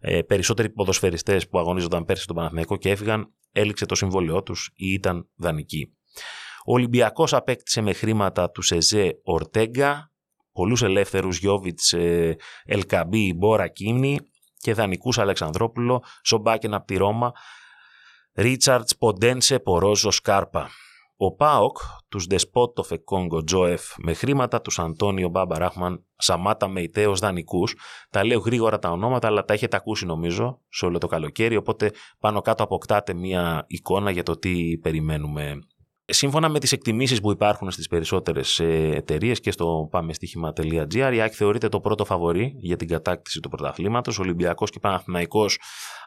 ε, 0.00 0.23
περισσότεροι 0.23 0.71
ποδοσφαιριστές 0.71 1.49
που 1.49 1.59
αγωνίζονταν 1.59 2.05
πέρσι 2.05 2.23
στον 2.23 2.37
Παναθηναϊκό 2.37 2.77
και 2.77 2.91
έφυγαν, 2.91 3.35
έληξε 3.53 3.87
το 3.87 3.95
συμβόλαιό 3.95 4.43
τους 4.43 4.71
ή 4.75 4.93
ήταν 4.93 5.29
δανεικοί. 5.37 5.97
Ο 6.65 6.73
Ολυμπιακός 6.73 7.33
απέκτησε 7.33 7.81
με 7.81 7.93
χρήματα 7.93 8.51
του 8.51 8.62
Σεζέ 8.62 9.21
Ορτέγκα, 9.23 10.12
πολλούς 10.53 10.83
ελεύθερους 10.83 11.39
Γιώβιτς 11.39 11.93
ε, 11.93 12.37
Ελκαμπή 12.65 13.35
Μπόρα 13.35 13.69
Κίνη 13.69 14.19
και 14.56 14.75
δανεικούς 14.75 15.19
Αλεξανδρόπουλο, 15.19 16.05
Σομπάκεν 16.25 16.75
από 16.75 16.87
τη 16.87 16.97
Ρώμα, 16.97 17.33
Ρίτσαρτς 18.38 18.96
Ποντένσε 18.96 19.58
Πορόζο 19.58 20.11
Σκάρπα. 20.11 20.69
Ο 21.17 21.35
ΠΑΟΚ, 21.35 21.79
τους 22.08 22.26
Δεσπότοφε 22.26 22.96
Κόγκο 22.96 23.44
Τζόεφ 23.44 23.82
με 23.96 24.14
χρήματα 24.14 24.61
τους 24.61 24.79
Αντώνιο 24.79 25.29
Μπάμπα 25.29 25.58
Ράχμαν, 25.58 26.05
Σαμάτα 26.17 26.69
Μεϊτέος 26.69 27.20
δανεικούς. 27.20 27.75
Τα 28.11 28.25
λέω 28.25 28.38
γρήγορα 28.38 28.79
τα 28.79 28.90
ονόματα 28.90 29.26
αλλά 29.26 29.44
τα 29.44 29.52
έχετε 29.52 29.76
ακούσει 29.76 30.06
νομίζω 30.06 30.61
σε 30.69 30.85
όλο 30.85 30.99
το 30.99 31.06
καλοκαίρι 31.06 31.56
οπότε 31.56 31.93
πάνω 32.19 32.40
κάτω 32.40 32.62
αποκτάτε 32.62 33.14
μια 33.14 33.64
εικόνα 33.67 34.11
για 34.11 34.23
το 34.23 34.38
τι 34.38 34.79
περιμένουμε 34.82 35.58
Σύμφωνα 36.10 36.49
με 36.49 36.58
τις 36.58 36.72
εκτιμήσεις 36.72 37.20
που 37.20 37.31
υπάρχουν 37.31 37.70
στις 37.70 37.88
περισσότερες 37.88 38.60
εταιρείες 38.60 39.40
και 39.40 39.50
στο 39.50 39.88
πάμεστихημα.gr, 39.90 41.12
η 41.12 41.20
ΑΕΚ 41.20 41.32
θεωρείται 41.37 41.69
το 41.69 41.81
πρώτο 41.81 42.05
φαβορή 42.05 42.55
για 42.58 42.76
την 42.76 42.88
κατάκτηση 42.88 43.40
του 43.40 43.49
πρωταθλήματος. 43.49 44.19
Ο 44.19 44.22
Ολυμπιακός 44.22 44.70
και 44.70 44.78
Παναθυμαϊκό 44.78 45.46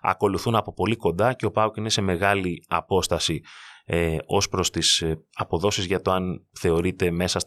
ακολουθούν 0.01 0.55
από 0.55 0.73
πολύ 0.73 0.95
κοντά 0.95 1.33
και 1.33 1.45
ο 1.45 1.51
ΠΑΟΚ 1.51 1.77
είναι 1.77 1.89
σε 1.89 2.01
μεγάλη 2.01 2.65
απόσταση 2.67 3.41
ε, 3.85 4.17
ως 4.25 4.49
προς 4.49 4.69
τις 4.69 5.01
ε, 5.01 5.25
αποδόσεις 5.33 5.85
για 5.85 6.01
το 6.01 6.11
αν 6.11 6.47
θεωρείται 6.59 7.11
μέσα 7.11 7.39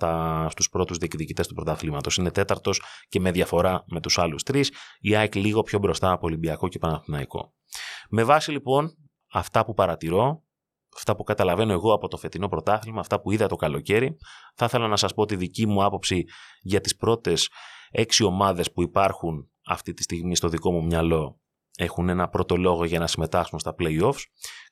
στους 0.48 0.68
πρώτους 0.68 0.98
διεκδικητές 0.98 1.46
του 1.46 1.54
πρωταθλήματος. 1.54 2.16
Είναι 2.16 2.30
τέταρτος 2.30 2.82
και 3.08 3.20
με 3.20 3.30
διαφορά 3.30 3.84
με 3.86 4.00
τους 4.00 4.18
άλλους 4.18 4.42
τρεις. 4.42 4.72
Η 5.00 5.16
ΑΕΚ 5.16 5.34
λίγο 5.34 5.62
πιο 5.62 5.78
μπροστά 5.78 6.10
από 6.10 6.26
Ολυμπιακό 6.26 6.68
και 6.68 6.78
Παναθυμαϊκό. 6.78 7.54
Με 8.08 8.24
βάση 8.24 8.50
λοιπόν 8.50 8.90
αυτά 9.32 9.64
που 9.64 9.74
παρατηρώ, 9.74 10.43
αυτά 10.96 11.16
που 11.16 11.22
καταλαβαίνω 11.22 11.72
εγώ 11.72 11.92
από 11.92 12.08
το 12.08 12.16
φετινό 12.16 12.48
πρωτάθλημα, 12.48 13.00
αυτά 13.00 13.20
που 13.20 13.30
είδα 13.30 13.46
το 13.46 13.56
καλοκαίρι. 13.56 14.16
Θα 14.54 14.64
ήθελα 14.64 14.88
να 14.88 14.96
σας 14.96 15.14
πω 15.14 15.24
τη 15.26 15.36
δική 15.36 15.66
μου 15.66 15.84
άποψη 15.84 16.24
για 16.60 16.80
τις 16.80 16.96
πρώτες 16.96 17.48
έξι 17.90 18.24
ομάδες 18.24 18.72
που 18.72 18.82
υπάρχουν 18.82 19.50
αυτή 19.66 19.94
τη 19.94 20.02
στιγμή 20.02 20.36
στο 20.36 20.48
δικό 20.48 20.72
μου 20.72 20.84
μυαλό 20.84 21.38
έχουν 21.76 22.08
ένα 22.08 22.28
πρώτο 22.28 22.56
λόγο 22.56 22.84
για 22.84 22.98
να 22.98 23.06
συμμετάσχουν 23.06 23.58
στα 23.58 23.74
play-offs, 23.78 24.22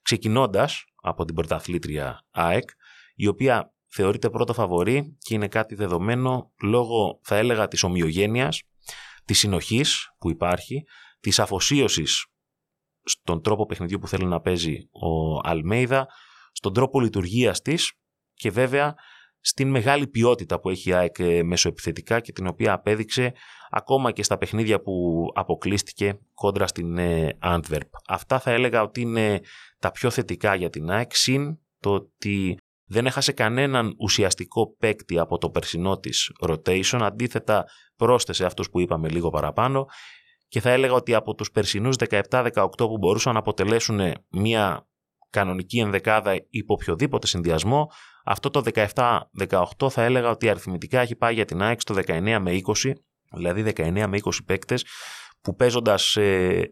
ξεκινώντας 0.02 0.84
από 1.02 1.24
την 1.24 1.34
πρωταθλήτρια 1.34 2.26
ΑΕΚ, 2.30 2.70
η 3.14 3.26
οποία 3.26 3.74
θεωρείται 3.88 4.30
πρώτο 4.30 4.52
φαβορή 4.52 5.16
και 5.18 5.34
είναι 5.34 5.48
κάτι 5.48 5.74
δεδομένο 5.74 6.52
λόγω, 6.62 7.20
θα 7.22 7.36
έλεγα, 7.36 7.68
της 7.68 7.82
ομοιογένειας, 7.82 8.62
της 9.24 9.38
συνοχής 9.38 10.14
που 10.18 10.30
υπάρχει, 10.30 10.84
της 11.20 11.38
αφοσίωσης 11.38 12.26
στον 13.04 13.42
τρόπο 13.42 13.66
παιχνιδιού 13.66 13.98
που 13.98 14.08
θέλει 14.08 14.24
να 14.24 14.40
παίζει 14.40 14.88
ο 14.90 15.38
Αλμέιδα, 15.42 16.06
στον 16.52 16.72
τρόπο 16.72 17.00
λειτουργίας 17.00 17.60
της 17.62 17.92
και 18.34 18.50
βέβαια 18.50 18.94
στην 19.40 19.68
μεγάλη 19.70 20.06
ποιότητα 20.06 20.60
που 20.60 20.70
έχει 20.70 20.88
η 20.88 20.92
ΑΕΚ 20.92 21.18
ε, 21.18 21.42
μεσοεπιθετικά 21.42 22.20
και 22.20 22.32
την 22.32 22.46
οποία 22.46 22.72
απέδειξε 22.72 23.32
ακόμα 23.70 24.12
και 24.12 24.22
στα 24.22 24.38
παιχνίδια 24.38 24.80
που 24.80 25.26
αποκλείστηκε 25.34 26.18
κόντρα 26.34 26.66
στην 26.66 26.98
Antwerp. 27.42 27.88
Αυτά 28.08 28.38
θα 28.38 28.50
έλεγα 28.50 28.82
ότι 28.82 29.00
είναι 29.00 29.40
τα 29.78 29.90
πιο 29.90 30.10
θετικά 30.10 30.54
για 30.54 30.70
την 30.70 30.90
ΑΕΚ, 30.90 31.14
συν 31.14 31.58
το 31.80 31.94
ότι 31.94 32.56
δεν 32.84 33.06
έχασε 33.06 33.32
κανέναν 33.32 33.94
ουσιαστικό 33.98 34.76
παίκτη 34.76 35.18
από 35.18 35.38
το 35.38 35.50
περσινό 35.50 35.98
της 35.98 36.32
rotation, 36.48 36.98
αντίθετα 37.02 37.64
πρόσθεσε 37.96 38.44
αυτούς 38.44 38.70
που 38.70 38.80
είπαμε 38.80 39.08
λίγο 39.08 39.30
παραπάνω 39.30 39.86
και 40.52 40.60
θα 40.60 40.70
έλεγα 40.70 40.92
ότι 40.92 41.14
από 41.14 41.34
τους 41.34 41.50
περσινούς 41.50 41.96
17-18 42.30 42.68
που 42.76 42.98
μπορούσαν 42.98 43.32
να 43.32 43.38
αποτελέσουν 43.38 44.00
μια 44.30 44.86
κανονική 45.30 45.78
ενδεκάδα 45.78 46.46
υπό 46.50 46.74
οποιοδήποτε 46.74 47.26
συνδυασμό, 47.26 47.90
αυτό 48.24 48.50
το 48.50 48.62
17-18 48.74 49.90
θα 49.90 50.02
έλεγα 50.02 50.30
ότι 50.30 50.48
αριθμητικά 50.48 51.00
έχει 51.00 51.16
πάει 51.16 51.34
για 51.34 51.44
την 51.44 51.62
ΑΕΚ 51.62 51.80
στο 51.80 51.94
19 52.06 52.38
με 52.40 52.60
20, 52.84 52.92
δηλαδή 53.32 53.72
19 53.76 53.90
με 53.92 54.18
20 54.22 54.30
παίκτες 54.46 54.84
που 55.42 55.54
παίζοντας 55.54 56.16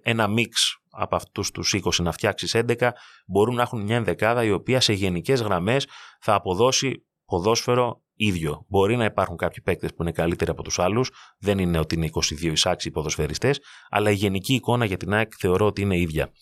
ένα 0.02 0.28
μίξ 0.28 0.76
από 0.90 1.16
αυτούς 1.16 1.50
τους 1.50 1.74
20 1.74 2.02
να 2.02 2.12
φτιάξεις 2.12 2.56
11 2.56 2.90
μπορούν 3.26 3.54
να 3.54 3.62
έχουν 3.62 3.82
μια 3.82 3.96
ενδεκάδα 3.96 4.44
η 4.44 4.50
οποία 4.50 4.80
σε 4.80 4.92
γενικές 4.92 5.40
γραμμές 5.40 5.86
θα 6.20 6.34
αποδώσει 6.34 7.04
ποδόσφαιρο 7.30 8.02
ίδιο. 8.14 8.64
Μπορεί 8.68 8.96
να 8.96 9.04
υπάρχουν 9.04 9.36
κάποιοι 9.36 9.62
παίκτες 9.62 9.94
που 9.94 10.02
είναι 10.02 10.12
καλύτεροι 10.12 10.50
από 10.50 10.62
τους 10.62 10.78
άλλους, 10.78 11.10
δεν 11.38 11.58
είναι 11.58 11.78
ότι 11.78 11.94
είναι 11.94 12.08
22 12.12 12.42
εισάξιοι 12.42 12.90
ποδοσφαιριστές, 12.90 13.60
αλλά 13.88 14.10
η 14.10 14.14
γενική 14.14 14.54
εικόνα 14.54 14.84
για 14.84 14.96
την 14.96 15.12
ΑΕΚ 15.12 15.32
θεωρώ 15.38 15.66
ότι 15.66 15.80
είναι 15.80 15.98
ίδια. 15.98 16.32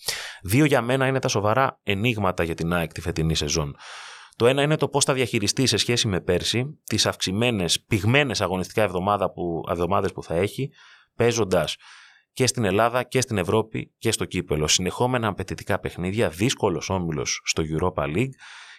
Δύο 0.42 0.64
για 0.64 0.82
μένα 0.82 1.06
είναι 1.06 1.18
τα 1.18 1.28
σοβαρά 1.28 1.80
ενίγματα 1.82 2.44
για 2.44 2.54
την 2.54 2.72
ΑΕΚ 2.72 2.92
τη 2.92 3.00
φετινή 3.00 3.34
σεζόν. 3.34 3.76
Το 4.36 4.46
ένα 4.46 4.62
είναι 4.62 4.76
το 4.76 4.88
πώς 4.88 5.04
θα 5.04 5.12
διαχειριστεί 5.12 5.66
σε 5.66 5.76
σχέση 5.76 6.08
με 6.08 6.20
πέρσι 6.20 6.80
τις 6.84 7.06
αυξημένες, 7.06 7.84
πυγμένες 7.84 8.40
αγωνιστικά 8.40 8.82
εβδομάδε 8.82 9.28
που, 9.34 10.12
που 10.14 10.22
θα 10.22 10.34
έχει, 10.34 10.70
παίζοντας 11.14 11.76
και 12.32 12.46
στην 12.46 12.64
Ελλάδα 12.64 13.02
και 13.02 13.20
στην 13.20 13.38
Ευρώπη 13.38 13.94
και 13.98 14.12
στο 14.12 14.24
κύπελο. 14.24 14.66
Συνεχόμενα 14.68 15.28
απαιτητικά 15.28 15.78
παιχνίδια, 15.78 16.28
δύσκολος 16.28 16.90
όμιλος 16.90 17.40
στο 17.44 17.62
Europa 17.66 18.02
League 18.02 18.32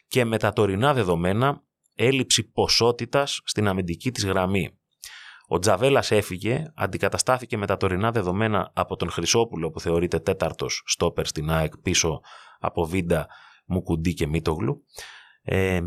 και 0.07 0.25
με 0.25 0.37
τα 0.37 0.53
τωρινά 0.53 0.93
δεδομένα 0.93 1.63
έλλειψη 1.99 2.51
ποσότητας 2.51 3.41
στην 3.43 3.67
αμυντική 3.67 4.11
της 4.11 4.25
γραμμή. 4.25 4.69
Ο 5.47 5.59
Τζαβέλας 5.59 6.11
έφυγε, 6.11 6.71
αντικαταστάθηκε 6.75 7.57
με 7.57 7.65
τα 7.65 7.77
τωρινά 7.77 8.11
δεδομένα 8.11 8.71
από 8.75 8.95
τον 8.95 9.09
Χρυσόπουλο 9.09 9.69
που 9.69 9.79
θεωρείται 9.79 10.19
τέταρτος 10.19 10.83
στόπερ 10.85 11.25
στην 11.25 11.49
ΑΕΚ 11.49 11.77
πίσω 11.77 12.21
από 12.59 12.85
Βίντα, 12.85 13.27
Μουκουντή 13.65 14.13
και 14.13 14.27
Μίτογλου. 14.27 14.85
Ε, 15.41 15.79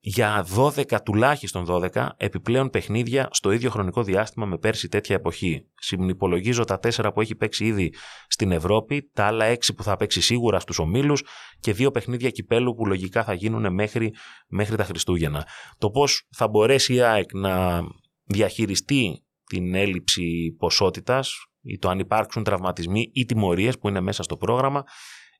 για 0.00 0.46
12, 0.56 1.02
τουλάχιστον 1.04 1.66
12, 1.68 2.08
επιπλέον 2.16 2.70
παιχνίδια 2.70 3.28
στο 3.30 3.50
ίδιο 3.50 3.70
χρονικό 3.70 4.02
διάστημα 4.02 4.46
με 4.46 4.58
πέρσι 4.58 4.88
τέτοια 4.88 5.14
εποχή. 5.14 5.66
Συνυπολογίζω 5.74 6.64
τα 6.64 6.80
4 6.82 7.10
που 7.14 7.20
έχει 7.20 7.34
παίξει 7.34 7.64
ήδη 7.64 7.94
στην 8.28 8.52
Ευρώπη, 8.52 9.10
τα 9.12 9.24
άλλα 9.24 9.52
6 9.52 9.56
που 9.76 9.82
θα 9.82 9.96
παίξει 9.96 10.20
σίγουρα 10.20 10.60
στους 10.60 10.78
ομίλους 10.78 11.22
και 11.60 11.72
δύο 11.72 11.90
παιχνίδια 11.90 12.30
κυπέλου 12.30 12.74
που 12.74 12.86
λογικά 12.86 13.24
θα 13.24 13.32
γίνουν 13.32 13.74
μέχρι, 13.74 14.14
μέχρι 14.48 14.76
τα 14.76 14.84
Χριστούγεννα. 14.84 15.46
Το 15.78 15.90
πώς 15.90 16.28
θα 16.30 16.48
μπορέσει 16.48 16.94
η 16.94 17.00
ΑΕΚ 17.00 17.34
να 17.34 17.80
διαχειριστεί 18.24 19.24
την 19.44 19.74
έλλειψη 19.74 20.54
ποσότητας 20.58 21.34
ή 21.62 21.78
το 21.78 21.88
αν 21.88 21.98
υπάρξουν 21.98 22.44
τραυματισμοί 22.44 23.10
ή 23.12 23.24
τιμωρίες 23.24 23.78
που 23.78 23.88
είναι 23.88 24.00
μέσα 24.00 24.22
στο 24.22 24.36
πρόγραμμα 24.36 24.84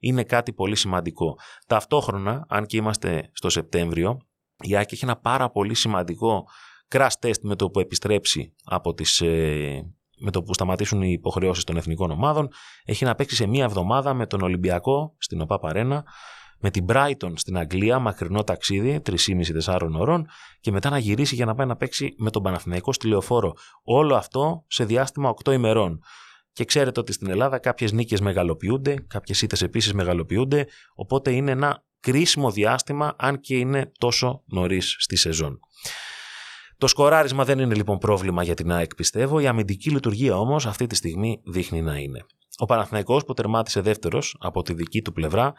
είναι 0.01 0.25
κάτι 0.25 0.53
πολύ 0.53 0.77
σημαντικό. 0.77 1.35
Ταυτόχρονα, 1.67 2.47
αν 2.49 2.67
και 2.67 2.77
είμαστε 2.77 3.31
στο 3.33 3.51
Σεπτέμβριο, 3.51 4.19
η 4.63 4.77
Άκη 4.77 4.95
έχει 4.95 5.05
ένα 5.05 5.17
πάρα 5.17 5.51
πολύ 5.51 5.75
σημαντικό 5.75 6.45
crash 6.89 7.09
test 7.21 7.41
με 7.43 7.57
το 7.57 7.71
που 7.71 7.81
επιστρέψει 7.81 8.55
από 8.65 8.95
τις, 8.95 9.21
ε, 9.21 9.95
με 10.19 10.31
το 10.31 10.43
που 10.43 10.55
σταματήσουν 10.55 11.03
οι 11.03 11.13
υποχρεώσεις 11.13 11.65
των 11.65 11.77
εθνικών 11.77 12.11
ομάδων. 12.11 12.49
Έχει 12.85 13.05
να 13.05 13.15
παίξει 13.15 13.37
σε 13.37 13.47
μία 13.47 13.65
εβδομάδα 13.65 14.15
με 14.15 14.27
τον 14.27 14.41
Ολυμπιακό 14.41 15.15
στην 15.19 15.41
ΟΠΑ 15.41 15.59
Παρένα, 15.59 16.05
με 16.61 16.71
την 16.71 16.85
Brighton 16.89 17.33
στην 17.35 17.59
Αγγλία, 17.59 17.99
μακρινό 17.99 18.45
ταξίδι, 18.45 19.01
3,5-4 19.01 19.95
ωρών, 19.99 20.27
και 20.61 20.71
μετά 20.71 20.91
να 20.91 20.99
γυρίσει 20.99 21.35
για 21.35 21.45
να 21.45 21.55
πάει 21.55 21.67
να 21.67 21.77
παίξει 21.77 22.15
με 22.19 22.31
τον 22.31 22.43
Παναθηναϊκό 22.43 22.93
στη 22.93 23.09
Λεωφόρο. 23.09 23.53
Όλο 23.83 24.15
αυτό 24.15 24.65
σε 24.69 24.85
διάστημα 24.85 25.35
8 25.45 25.53
ημερών. 25.53 26.01
Και 26.53 26.65
ξέρετε 26.65 27.01
ότι 27.01 27.13
στην 27.13 27.31
Ελλάδα 27.31 27.59
κάποιες 27.59 27.93
νίκες 27.93 28.21
μεγαλοποιούνται, 28.21 28.95
κάποιες 29.07 29.43
ήττες 29.43 29.63
επίσης 29.63 29.95
μεγαλοποιούνται, 29.95 30.67
οπότε 30.95 31.33
είναι 31.33 31.51
ένα 31.51 31.85
κρίσιμο 32.01 32.51
διάστημα, 32.51 33.15
αν 33.19 33.41
και 33.41 33.57
είναι 33.57 33.93
τόσο 33.99 34.43
νωρίς 34.47 34.97
στη 34.99 35.17
σεζόν. 35.17 35.61
Το 36.79 36.87
σκοράρισμα 36.87 37.45
δεν 37.45 37.59
είναι 37.59 37.75
λοιπόν 37.75 37.99
πρόβλημα 37.99 38.43
για 38.43 38.55
την 38.55 38.73
ΑΕΚ, 38.73 38.95
πιστεύω. 38.95 39.39
Η 39.39 39.47
αμυντική 39.47 39.91
λειτουργία 39.91 40.39
όμως 40.39 40.67
αυτή 40.67 40.87
τη 40.87 40.95
στιγμή 40.95 41.41
δείχνει 41.45 41.83
να 41.83 41.97
είναι. 41.97 42.25
Ο 42.59 42.65
Παναθηναϊκός 42.65 43.25
που 43.25 43.35
τερμάτισε 43.35 43.81
δεύτερος 43.81 44.37
από 44.41 44.63
τη 44.63 44.75
δική 44.75 45.03
του 45.03 45.13
πλευρά 45.13 45.53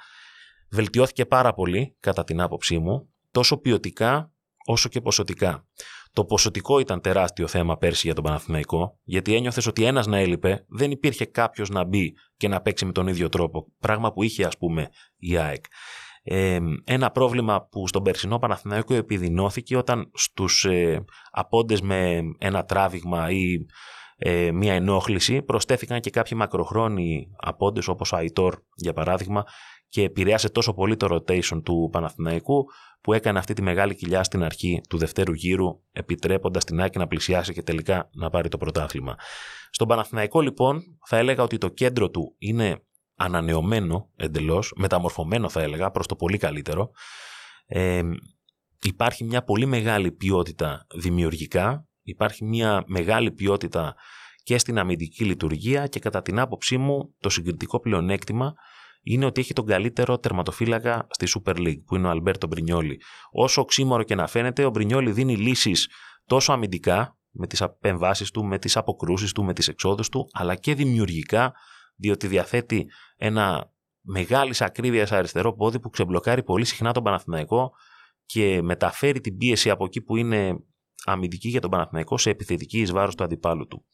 βελτιώθηκε 0.72 1.26
πάρα 1.26 1.54
πολύ, 1.54 1.96
κατά 2.00 2.24
την 2.24 2.42
άποψή 2.42 2.78
μου, 2.78 3.10
τόσο 3.32 3.58
ποιοτικά 3.58 4.34
όσο 4.66 4.90
και 4.90 5.02
ποσοτικά. 5.02 5.68
Το 6.14 6.26
ποσοτικό 6.26 6.80
ήταν 6.80 7.02
τεράστιο 7.02 7.48
θέμα 7.48 7.78
πέρσι 7.78 8.02
για 8.06 8.16
τον 8.16 8.24
Παναθηναϊκό, 8.24 9.00
γιατί 9.04 9.36
ένιωθες 9.36 9.66
ότι 9.66 9.84
ένας 9.84 10.08
να 10.08 10.18
έλειπε, 10.18 10.66
δεν 10.68 10.92
υπήρχε 10.92 11.26
κάποιος 11.26 11.70
να 11.70 11.84
μπει 11.84 12.14
και 12.38 12.48
να 12.48 12.62
παίξει 12.62 12.86
με 12.86 12.92
τον 12.92 13.08
ίδιο 13.08 13.30
τρόπο. 13.30 13.66
Πράγμα 13.80 14.14
που 14.14 14.24
είχε, 14.24 14.46
ας 14.46 14.58
πούμε, 14.58 14.90
η 15.18 15.38
ΑΕΚ 15.38 15.64
ένα 16.84 17.12
πρόβλημα 17.12 17.68
που 17.72 17.88
στον 17.88 18.04
περσινό 18.04 18.40
Παναθηναϊκό 18.40 18.94
επιδεινώθηκε 18.94 19.78
όταν 19.78 20.12
στους 20.14 20.66
ε, 20.66 21.06
απόντες 21.32 21.82
με 21.82 22.22
ένα 22.38 22.66
τράβηγμα 22.66 23.32
ή 23.32 23.66
ε, 24.18 24.52
μια 24.52 24.74
ενόχληση 24.74 25.42
προσθέθηκαν 25.42 26.00
και 26.00 26.10
κάποιοι 26.10 26.38
μακροχρόνιοι 26.42 27.32
απόντες 27.38 27.88
όπως 27.88 28.12
ο 28.12 28.16
Αϊτόρ 28.16 28.56
για 28.76 28.94
παράδειγμα 28.94 29.44
και 29.90 30.04
επηρέασε 30.04 30.50
τόσο 30.50 30.74
πολύ 30.74 30.96
το 30.96 31.16
rotation 31.16 31.62
του 31.64 31.90
Παναθηναϊκού 31.92 32.66
που 33.02 33.14
έκανε 33.14 33.40
αυτή 33.40 33.54
τη 33.54 33.62
μεγάλη 33.62 33.96
κοιλιά 33.96 34.24
στην 34.24 34.44
αρχή 34.44 34.82
του 34.90 34.98
δευτέρου 34.98 35.34
γύρου 35.34 35.68
επιτρέποντας 35.92 36.64
την 36.64 36.82
Άκη 36.82 36.98
να 36.98 37.08
πλησιάσει 37.08 37.54
και 37.54 37.64
τελικά 37.64 38.10
να 38.14 38.30
πάρει 38.30 38.50
το 38.50 38.58
πρωτάθλημα. 38.58 39.16
Στον 39.70 39.88
Παναθηναϊκό 39.88 40.42
λοιπόν 40.42 40.82
θα 41.08 41.18
έλεγα 41.18 41.44
ότι 41.44 41.58
το 41.58 41.68
κέντρο 41.68 42.10
του 42.10 42.36
είναι 42.38 42.84
ανανεωμένο 43.20 44.10
εντελώς, 44.16 44.74
μεταμορφωμένο 44.76 45.50
θα 45.50 45.62
έλεγα, 45.62 45.92
προς 45.92 46.08
το 46.08 46.16
πολύ 46.16 46.38
καλύτερο. 46.38 46.92
Ε, 47.66 48.02
υπάρχει 48.82 49.24
μια 49.24 49.44
πολύ 49.44 49.66
μεγάλη 49.66 50.12
ποιότητα 50.12 50.86
δημιουργικά, 50.96 51.88
υπάρχει 52.02 52.46
μια 52.46 52.84
μεγάλη 52.88 53.32
ποιότητα 53.32 53.96
και 54.44 54.58
στην 54.58 54.80
αμυντική 54.80 55.26
λειτουργία 55.26 55.88
και 55.88 56.00
κατά 56.00 56.22
την 56.22 56.40
άποψή 56.40 56.78
μου 56.78 57.16
το 57.20 57.30
συγκριτικό 57.30 57.80
πλεονέκτημα 57.80 58.54
είναι 59.02 59.26
ότι 59.26 59.42
έχει 59.42 59.54
τον 59.54 59.66
καλύτερο 59.66 60.20
τερματοφύλακα 60.20 61.08
στη 61.10 61.28
Super 61.36 61.56
League 61.56 61.84
που 61.86 61.96
είναι 61.96 62.08
ο 62.08 62.10
Αλμπέρτο 62.10 62.48
Μπρινιόλη. 62.48 63.02
Όσο 63.32 63.62
οξύμορο 63.62 64.04
και 64.04 64.16
να 64.16 64.28
φαίνεται, 64.28 64.66
ο 64.66 64.70
Μπρινιόλη 64.70 65.12
δίνει 65.12 65.38
λύσεις 65.38 65.88
τόσο 66.26 66.52
αμυντικά 66.52 67.18
με 67.32 67.48
τις 67.48 67.62
απεμβάσεις 67.62 68.32
του, 68.32 68.46
με 68.46 68.60
τις 68.60 68.78
αποκρούσεις 68.78 69.32
του, 69.32 69.44
με 69.44 69.54
τις 69.54 69.68
εξόδους 69.68 70.10
του, 70.10 70.28
αλλά 70.32 70.56
και 70.56 70.76
δημιουργικά 70.76 71.54
διότι 72.00 72.28
διαθέτει 72.28 72.90
ένα 73.16 73.74
μεγάλη 74.02 74.54
ακρίβεια 74.60 75.08
αριστερό 75.10 75.54
πόδι 75.54 75.80
που 75.80 75.90
ξεμπλοκάρει 75.90 76.44
πολύ 76.44 76.66
συχνά 76.66 76.94
τον 76.94 77.04
Παναθηναϊκό 77.04 77.72
και 78.26 78.62
μεταφέρει 78.62 79.22
την 79.22 79.38
πίεση 79.38 79.70
από 79.70 79.86
εκεί 79.86 80.02
που 80.02 80.16
είναι 80.16 80.64
αμυντική 81.06 81.50
για 81.50 81.62
τον 81.62 81.70
Παναθηναϊκό 81.70 82.18
σε 82.18 82.30
επιθετική 82.30 82.80
εις 82.80 82.92
βάρος 82.92 83.16
του 83.16 83.24
αντιπάλου 83.24 83.68
του. 83.68 83.86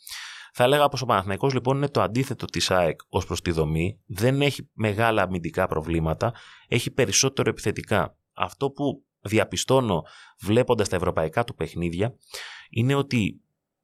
Θα 0.54 0.64
έλεγα 0.64 0.88
πως 0.88 1.02
ο 1.02 1.06
Παναθηναϊκός 1.06 1.54
λοιπόν 1.54 1.78
είναι 1.78 1.90
το 1.90 2.02
αντίθετο 2.02 2.46
της 2.46 2.72
ΑΕΚ 2.72 3.00
ως 3.08 3.26
προς 3.26 3.42
τη 3.42 3.52
δομή, 3.52 4.02
δεν 4.06 4.42
έχει 4.42 4.70
μεγάλα 4.74 5.22
αμυντικά 5.22 5.68
προβλήματα, 5.68 6.34
έχει 6.68 6.92
περισσότερο 6.92 7.50
επιθετικά. 7.50 8.18
Αυτό 8.34 8.70
που 8.70 9.06
διαπιστώνω 9.20 10.04
βλέποντας 10.42 10.90
τα 10.90 10.96
ευρωπαϊκά 10.96 11.44
του 11.44 11.56
παιχνίδια 11.56 12.16
είναι 12.70 12.96
ότι 12.96 13.42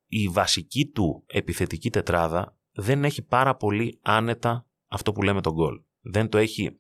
η 0.08 0.28
βασική 0.28 0.86
του 0.86 1.24
επιθετική 1.28 1.90
τετράδα 1.90 2.58
δεν 2.74 3.04
έχει 3.04 3.22
πάρα 3.22 3.56
πολύ 3.56 4.00
άνετα 4.02 4.66
αυτό 4.88 5.12
που 5.12 5.22
λέμε 5.22 5.42
τον 5.42 5.54
γκολ. 5.54 5.82
Δεν 6.02 6.30
το 6.30 6.38
έχει 6.38 6.78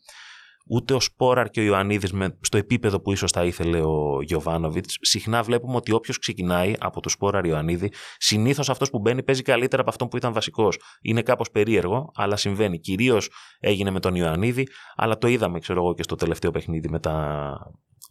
ούτε 0.67 0.93
ο 0.93 1.00
Σπόραρ 1.00 1.50
και 1.50 1.60
ο 1.60 1.63
Ιωαννίδης 1.63 2.13
στο 2.41 2.57
επίπεδο 2.57 3.01
που 3.01 3.12
ίσως 3.12 3.31
θα 3.31 3.43
ήθελε 3.45 3.81
ο 3.81 4.21
Γιωβάνοβιτς. 4.21 4.98
Συχνά 5.01 5.43
βλέπουμε 5.43 5.75
ότι 5.75 5.91
όποιος 5.91 6.19
ξεκινάει 6.19 6.74
από 6.79 7.01
το 7.01 7.10
Σπόραρ 7.10 7.45
Ιωαννίδη, 7.45 7.91
συνήθως 8.17 8.69
αυτός 8.69 8.89
που 8.89 9.00
μπαίνει 9.00 9.24
παίζει 9.24 9.41
καλύτερα 9.41 9.81
από 9.81 9.91
αυτόν 9.91 10.07
που 10.07 10.17
ήταν 10.17 10.33
βασικός. 10.33 10.79
Είναι 11.01 11.21
κάπως 11.21 11.51
περίεργο, 11.51 12.12
αλλά 12.15 12.36
συμβαίνει. 12.36 12.79
Κυρίως 12.79 13.29
έγινε 13.60 13.91
με 13.91 14.00
τον 14.00 14.15
Ιωαννίδη, 14.15 14.67
αλλά 14.95 15.17
το 15.17 15.27
είδαμε, 15.27 15.60
ξέρω 15.60 15.81
εγώ, 15.81 15.93
και 15.93 16.03
στο 16.03 16.15
τελευταίο 16.15 16.51
παιχνίδι 16.51 16.89
με 16.89 17.00
τα, 17.00 17.57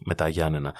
με 0.04 0.14
τα 0.14 0.28
Γιάννενα. 0.28 0.75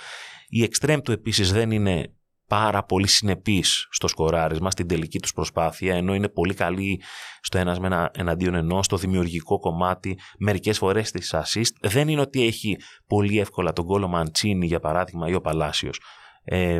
Η 0.49 0.62
εξτρέμ 0.62 1.00
του 1.00 1.12
επίσης 1.12 1.52
δεν 1.52 1.71
είναι 1.71 2.14
πάρα 2.50 2.85
πολύ 2.85 3.07
συνεπείς 3.07 3.87
στο 3.90 4.09
σκοράρισμα, 4.09 4.71
στην 4.71 4.87
τελική 4.87 5.19
τους 5.19 5.33
προσπάθεια, 5.33 5.95
ενώ 5.95 6.14
είναι 6.14 6.28
πολύ 6.28 6.54
καλή 6.54 7.02
στο 7.40 7.59
ένας 7.59 7.78
με 7.78 7.87
ένα 7.87 8.11
εναντίον 8.14 8.54
ενός, 8.54 8.85
στο 8.85 8.97
δημιουργικό 8.97 9.59
κομμάτι, 9.59 10.19
μερικές 10.38 10.78
φορές 10.78 11.09
στις 11.09 11.35
assist. 11.35 11.73
Δεν 11.80 12.09
είναι 12.09 12.21
ότι 12.21 12.47
έχει 12.47 12.76
πολύ 13.07 13.38
εύκολα 13.38 13.73
τον 13.73 13.85
κόλλο 13.85 14.09
Μαντσίνη, 14.09 14.66
για 14.66 14.80
παράδειγμα, 14.80 15.28
ή 15.28 15.35
ο 15.35 15.40
Παλάσιος. 15.40 16.00
Ε, 16.45 16.78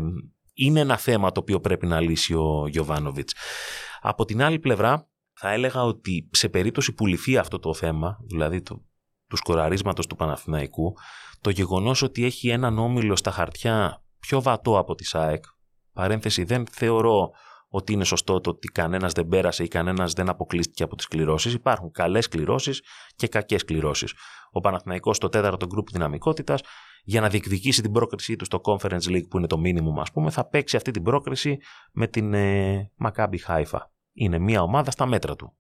είναι 0.55 0.81
ένα 0.81 0.97
θέμα 0.97 1.33
το 1.33 1.41
οποίο 1.41 1.61
πρέπει 1.61 1.87
να 1.87 2.01
λύσει 2.01 2.35
ο 2.35 2.67
Γιωβάνοβιτς. 2.69 3.35
Από 4.01 4.25
την 4.25 4.43
άλλη 4.43 4.59
πλευρά, 4.59 5.09
θα 5.33 5.51
έλεγα 5.53 5.83
ότι 5.83 6.29
σε 6.33 6.49
περίπτωση 6.49 6.93
που 6.93 7.07
λυθεί 7.07 7.37
αυτό 7.37 7.59
το 7.59 7.75
θέμα, 7.75 8.19
δηλαδή 8.29 8.63
το, 8.63 8.85
του 9.29 9.37
σκοραρίσματος 9.37 10.07
του 10.07 10.17
Παναθηναϊκού, 10.17 10.93
το 11.41 11.51
γεγονός 11.51 12.03
ότι 12.03 12.25
έχει 12.25 12.49
έναν 12.49 12.79
όμιλο 12.79 13.17
στα 13.17 13.31
χαρτιά 13.31 14.05
πιο 14.21 14.43
βατό 14.43 14.79
από 14.79 14.95
τη 14.95 15.05
ΣΑΕΚ, 15.05 15.45
Παρένθεση, 15.93 16.45
δεν 16.45 16.67
θεωρώ 16.71 17.31
ότι 17.69 17.93
είναι 17.93 18.05
σωστό 18.05 18.41
το 18.41 18.51
ότι 18.51 18.69
κανένας 18.69 19.13
δεν 19.13 19.29
πέρασε 19.29 19.63
ή 19.63 19.69
κανένας 19.69 20.13
δεν 20.13 20.29
αποκλείστηκε 20.29 20.83
από 20.83 20.97
τις 20.97 21.07
κληρώσεις. 21.07 21.55
Υπάρχουν 21.55 21.91
καλές 21.91 22.29
κληρώσεις 22.29 22.83
και 23.17 23.29
κακές 23.29 23.65
κληρώσεις. 23.65 24.15
Ο 24.51 24.61
Παναθηναϊκός 24.61 25.17
στο 25.17 25.29
τέταρτο 25.29 25.67
γκρουπ 25.67 25.91
δυναμικότητας, 25.91 26.61
για 27.05 27.21
να 27.21 27.29
διεκδικήσει 27.29 27.83
την 27.83 27.93
πρόκρισή 27.93 28.37
του 28.37 28.45
στο 28.45 28.61
Conference 28.65 29.09
League, 29.09 29.29
που 29.31 29.39
είναι 29.39 29.47
το 29.47 29.61
minimum, 29.65 30.01
ας 30.01 30.11
πούμε, 30.13 30.31
θα 30.31 30.49
παίξει 30.49 30.77
αυτή 30.77 30.91
την 30.91 31.03
πρόκριση 31.03 31.59
με 31.93 32.07
την 32.07 32.35
ε, 32.35 32.91
Maccabi 33.05 33.37
Haifa. 33.47 33.79
Είναι 34.13 34.39
μια 34.39 34.63
ομάδα 34.63 34.91
στα 34.91 35.07
μέτρα 35.07 35.37
του. 35.37 35.57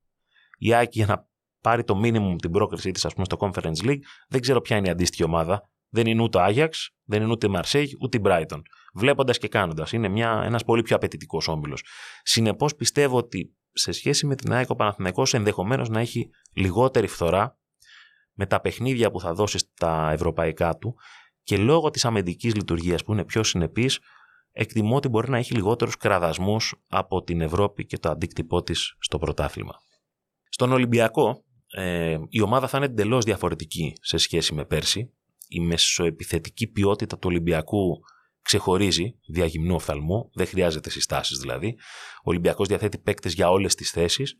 Η 0.59 0.75
Άκη 0.75 0.99
για 0.99 1.07
να 1.07 1.29
πάρει 1.61 1.85
το 1.85 2.01
minimum 2.05 2.37
την 2.41 2.51
πρόκρισή 2.51 2.91
της, 2.91 3.05
ας 3.05 3.13
πούμε, 3.13 3.25
στο 3.25 3.37
Conference 3.41 3.85
League, 3.85 4.01
δεν 4.29 4.41
ξέρω 4.41 4.61
ποια 4.61 4.77
είναι 4.77 4.89
η 4.89 4.91
αντίστοιχη 4.91 5.25
ομάδα. 5.25 5.71
Δεν 5.89 6.07
είναι 6.07 6.23
ούτε 6.23 6.41
Άγιαξ, 6.41 6.91
δεν 7.05 7.23
είναι 7.23 7.31
ούτε 7.31 7.49
Μαρσέγ, 7.49 7.91
ούτε 8.01 8.19
Μπράιτον. 8.19 8.63
Βλέποντας 8.95 9.39
και 9.39 9.49
κάνοντας. 9.49 9.93
Είναι 9.93 10.21
ένας 10.45 10.65
πολύ 10.65 10.83
πιο 10.83 10.97
απαιτητικός 10.97 11.49
όμιλος. 11.49 11.85
Συνεπώς 12.23 12.75
πιστεύω 12.75 13.17
ότι 13.17 13.55
σε 13.73 13.93
σχέση 13.93 14.27
με 14.27 14.35
την 14.35 14.53
ΑΕΚ 14.53 14.71
ο 14.71 14.75
Παναθηναϊκός 14.75 15.35
ενδεχομένως 15.35 15.89
να 15.89 16.01
έχει 16.01 16.31
λιγότερη 16.53 17.07
φθορά 17.07 17.59
με 18.33 18.47
τα 18.47 18.61
παιχνίδια 18.61 19.11
που 19.11 19.21
θα 19.21 19.35
δώσει 19.35 19.59
στα 19.59 20.11
ευρωπαϊκά 20.13 20.77
του 20.77 20.95
και 21.43 21.57
λόγω 21.57 21.91
της 21.91 22.05
αμυντικής 22.05 22.55
λειτουργίας 22.55 23.05
που 23.05 23.13
είναι 23.13 23.25
πιο 23.25 23.43
συνεπής 23.43 23.99
εκτιμώ 24.53 24.97
ότι 24.97 25.09
μπορεί 25.09 25.31
να 25.31 25.39
έχει 25.39 25.55
λιγότερους 25.55 25.97
κραδασμούς 25.97 26.75
από 26.89 27.23
την 27.23 27.41
Ευρώπη 27.41 27.87
και 27.87 27.99
το 27.99 28.11
αντίκτυπό 28.11 28.63
της 28.63 28.97
στο 28.99 29.19
πρωτάθλημα. 29.19 29.73
Στον 30.49 30.73
Ολυμπιακό 30.73 31.45
ε, 31.73 32.19
η 32.29 32.41
ομάδα 32.41 32.69
θα 32.69 32.77
είναι 32.77 32.87
εντελώς 32.87 33.25
διαφορετική 33.25 33.93
σε 34.01 34.17
σχέση 34.17 34.55
με 34.55 34.65
πέρσι. 34.65 35.13
Η 35.49 35.61
μεσοεπιθετική 35.61 36.67
ποιότητα 36.67 37.19
του 37.19 37.29
Ολυμπιακού 37.31 38.01
ξεχωρίζει 38.43 39.19
διαγυμνού 39.29 39.75
οφθαλμού, 39.75 40.31
δεν 40.33 40.47
χρειάζεται 40.47 40.91
συστάσεις 40.91 41.39
δηλαδή. 41.39 41.77
Ο 42.17 42.31
Ολυμπιακός 42.31 42.69
διαθέτει 42.69 42.99
παίκτες 42.99 43.33
για 43.33 43.51
όλες 43.51 43.75
τις 43.75 43.91
θέσεις. 43.91 44.39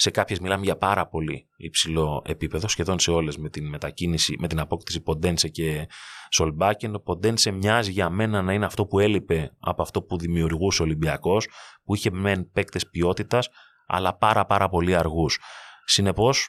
Σε 0.00 0.10
κάποιες 0.10 0.38
μιλάμε 0.38 0.64
για 0.64 0.76
πάρα 0.76 1.08
πολύ 1.08 1.48
υψηλό 1.56 2.22
επίπεδο, 2.26 2.68
σχεδόν 2.68 2.98
σε 2.98 3.10
όλες 3.10 3.36
με 3.36 3.48
την 3.48 3.68
μετακίνηση, 3.68 4.36
με 4.38 4.48
την 4.48 4.60
απόκτηση 4.60 5.00
Ποντένσε 5.00 5.48
και 5.48 5.88
Σολμπάκεν. 6.30 6.94
Ο 6.94 7.00
Ποντένσε 7.00 7.50
μοιάζει 7.50 7.90
για 7.90 8.10
μένα 8.10 8.42
να 8.42 8.52
είναι 8.52 8.64
αυτό 8.64 8.86
που 8.86 8.98
έλειπε 8.98 9.56
από 9.60 9.82
αυτό 9.82 10.02
που 10.02 10.18
δημιουργούσε 10.18 10.82
ο 10.82 10.84
Ολυμπιακός, 10.84 11.48
που 11.84 11.94
είχε 11.94 12.10
μεν 12.10 12.50
παίκτες 12.52 12.88
ποιότητας, 12.88 13.48
αλλά 13.86 14.16
πάρα 14.16 14.46
πάρα 14.46 14.68
πολύ 14.68 14.96
αργούς. 14.96 15.38
Συνεπώς, 15.84 16.48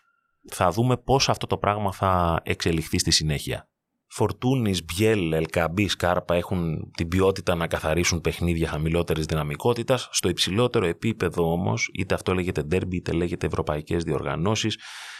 θα 0.51 0.71
δούμε 0.71 0.97
πώς 0.97 1.29
αυτό 1.29 1.47
το 1.47 1.57
πράγμα 1.57 1.91
θα 1.91 2.41
εξελιχθεί 2.43 2.99
στη 2.99 3.11
συνέχεια. 3.11 3.68
Φορτούνης, 4.11 4.85
Μπιέλ, 4.85 5.31
Ελκαμπή, 5.31 5.87
Σκάρπα 5.87 6.35
έχουν 6.35 6.91
την 6.97 7.07
ποιότητα 7.07 7.55
να 7.55 7.67
καθαρίσουν 7.67 8.21
παιχνίδια 8.21 8.67
χαμηλότερης 8.67 9.25
δυναμικότητας. 9.25 10.09
Στο 10.11 10.29
υψηλότερο 10.29 10.85
επίπεδο 10.85 11.51
όμως, 11.51 11.89
είτε 11.93 12.13
αυτό 12.13 12.33
λέγεται 12.33 12.63
ντέρμπι, 12.63 12.95
είτε 12.95 13.11
λέγεται 13.11 13.45
ευρωπαϊκές 13.45 14.03
διοργανώσεις, 14.03 14.77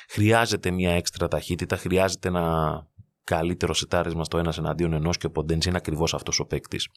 χρειάζεται 0.10 0.72
μια 0.72 0.92
έξτρα 0.92 1.28
ταχύτητα, 1.28 1.78
χρειάζεται 1.78 2.28
ένα 2.28 2.88
καλύτερο 3.24 3.74
σετάρισμα 3.74 4.24
στο 4.24 4.38
ένας 4.38 4.58
εναντίον 4.58 4.94
ενός 4.94 5.18
και 5.18 5.26
ο 5.26 5.32
Ποντέντζ 5.32 5.66
είναι 5.66 5.78
ακριβώς 5.78 6.14
αυτός 6.14 6.40
ο 6.40 6.46
παίκτης. 6.46 6.88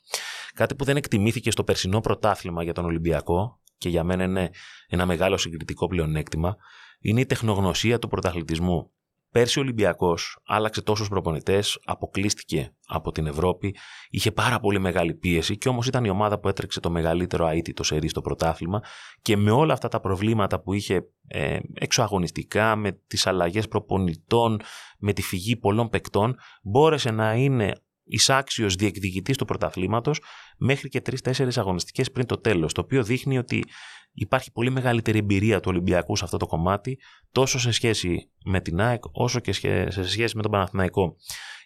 Κάτι 0.55 0.75
που 0.75 0.85
δεν 0.85 0.97
εκτιμήθηκε 0.97 1.51
στο 1.51 1.65
περσινό 1.65 2.01
πρωτάθλημα 2.01 2.63
για 2.63 2.73
τον 2.73 2.85
Ολυμπιακό 2.85 3.61
και 3.79 3.89
για 3.89 4.05
μένα 4.05 4.25
είναι 4.25 4.51
ένα 4.89 5.07
μεγάλο 5.07 5.37
συγκριτικό 5.37 5.87
πλεονέκτημα, 5.87 6.57
είναι 7.01 7.21
η 7.21 7.27
τεχνογνωσία 7.27 7.99
του 7.99 8.09
πρωταθλητισμού. 8.09 8.91
Πέρσι 9.33 9.59
ο 9.59 9.63
Ολυμπιακός 9.63 10.39
άλλαξε 10.47 10.83
τόσους 10.83 11.09
προπονητές, 11.09 11.81
αποκλείστηκε 11.85 12.75
από 12.87 13.13
την 13.13 13.27
Ευρώπη, 13.27 13.77
είχε 14.11 14.33
πάρα 14.33 14.61
πολύ 14.61 14.79
μεγάλη 14.79 15.15
πίεση 15.15 15.59
και 15.59 15.69
όμως 15.69 15.87
ήταν 15.87 16.05
η 16.05 16.11
ομάδα 16.11 16.39
που 16.39 16.49
έτρεξε 16.49 16.81
το 16.81 16.91
μεγαλύτερο 16.91 17.49
αίτητο 17.49 17.83
σερί 17.83 18.09
στο 18.09 18.21
πρωτάθλημα 18.21 18.83
και 19.23 19.37
με 19.37 19.51
όλα 19.51 19.73
αυτά 19.73 19.89
τα 19.89 20.01
προβλήματα 20.01 20.61
που 20.61 20.73
είχε 20.73 21.09
ε, 21.29 21.59
εξωαγωνιστικά, 21.75 22.77
με 22.77 22.93
τις 23.07 23.27
αλλαγές 23.27 23.69
προπονητών, 23.69 24.61
με 24.99 25.13
τη 25.13 25.23
φυγή 25.23 25.57
πολλών 25.57 25.89
παικτών, 25.89 26.37
μπόρεσε 26.63 27.11
να 27.11 27.35
είναι 27.35 27.73
εισάξιος 28.05 28.75
διεκδικητής 28.75 29.37
του 29.37 29.45
πρωταθλήματος 29.45 30.23
μέχρι 30.59 30.89
και 30.89 31.01
τρει-τέσσερι 31.01 31.51
αγωνιστικές 31.57 32.11
πριν 32.11 32.27
το 32.27 32.39
τέλος. 32.39 32.73
Το 32.73 32.81
οποίο 32.81 33.05
δείχνει 33.05 33.39
ότι 33.39 33.65
υπάρχει 34.13 34.53
πολύ 34.53 34.71
μεγαλύτερη 34.71 35.19
εμπειρία 35.19 35.61
του 35.61 35.69
Ολυμπιακού 35.71 36.17
σε 36.17 36.25
αυτό 36.25 36.37
το 36.37 36.47
κομμάτι, 36.47 36.99
τόσο 37.33 37.59
σε 37.59 37.71
σχέση 37.71 38.31
με 38.45 38.61
την 38.61 38.81
ΑΕΚ, 38.81 39.03
όσο 39.13 39.41
και 39.41 39.53
σε 39.53 40.09
σχέση 40.09 40.37
με 40.37 40.43
τον 40.43 40.51
Παναθηναϊκό. 40.51 41.17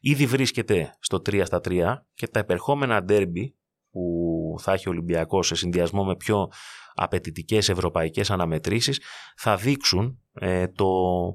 Ήδη 0.01 0.27
βρίσκεται 0.27 0.97
στο 1.01 1.23
3 1.31 1.43
στα 1.45 1.61
3 1.69 1.95
και 2.15 2.27
τα 2.27 2.39
επερχόμενα 2.39 3.03
ντέρμπι 3.03 3.57
που 3.91 4.55
θα 4.59 4.73
έχει 4.73 4.89
ο 4.89 4.91
Ολυμπιακός 4.91 5.47
σε 5.47 5.55
συνδυασμό 5.55 6.05
με 6.05 6.17
πιο 6.17 6.49
απαιτητικές 6.97 7.69
ευρωπαϊκές 7.69 8.31
αναμετρήσεις 8.31 9.01
θα 9.37 9.57
δείξουν 9.57 10.19
ε, 10.33 10.69
το 10.69 10.87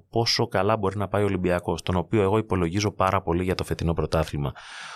πόσο 0.10 0.48
καλά 0.48 0.78
μπορεί 0.78 0.98
να 0.98 1.08
πάει 1.08 1.22
ο 1.22 1.26
Ολυμπιακός, 1.26 1.82
τον 1.82 1.96
οποίο 1.96 2.22
εγώ 2.22 2.38
υπολογίζω 2.38 2.92
πάρα 2.92 3.22
πολύ 3.22 3.44
για 3.44 3.56
το 3.56 3.64
φετινό 3.64 3.94
πρωτάθλημα. 3.94 4.52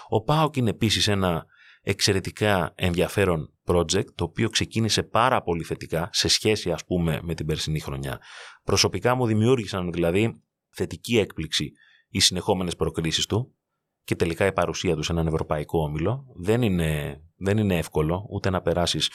Ο 0.07 0.23
ΠΑΟΚ 0.23 0.55
είναι 0.55 0.69
επίσης 0.69 1.07
ένα 1.07 1.45
εξαιρετικά 1.81 2.73
ενδιαφέρον 2.75 3.53
project 3.65 4.13
το 4.15 4.23
οποίο 4.23 4.49
ξεκίνησε 4.49 5.03
πάρα 5.03 5.41
πολύ 5.41 5.63
θετικά 5.63 6.09
σε 6.11 6.27
σχέση 6.27 6.71
ας 6.71 6.85
πούμε 6.85 7.19
με 7.23 7.33
την 7.33 7.45
περσινή 7.45 7.79
χρονιά. 7.79 8.19
Προσωπικά 8.63 9.15
μου 9.15 9.25
δημιούργησαν 9.25 9.91
δηλαδή 9.91 10.41
θετική 10.69 11.17
έκπληξη 11.17 11.71
οι 12.09 12.19
συνεχόμενες 12.19 12.75
προκρίσεις 12.75 13.25
του 13.25 13.55
και 14.03 14.15
τελικά 14.15 14.45
η 14.45 14.53
παρουσία 14.53 14.95
του 14.95 15.03
σε 15.03 15.11
έναν 15.11 15.27
ευρωπαϊκό 15.27 15.79
όμιλο. 15.79 16.25
Δεν 16.35 16.61
είναι, 16.61 17.21
δεν 17.37 17.57
είναι 17.57 17.77
εύκολο 17.77 18.25
ούτε 18.29 18.49
να 18.49 18.61
περάσεις 18.61 19.11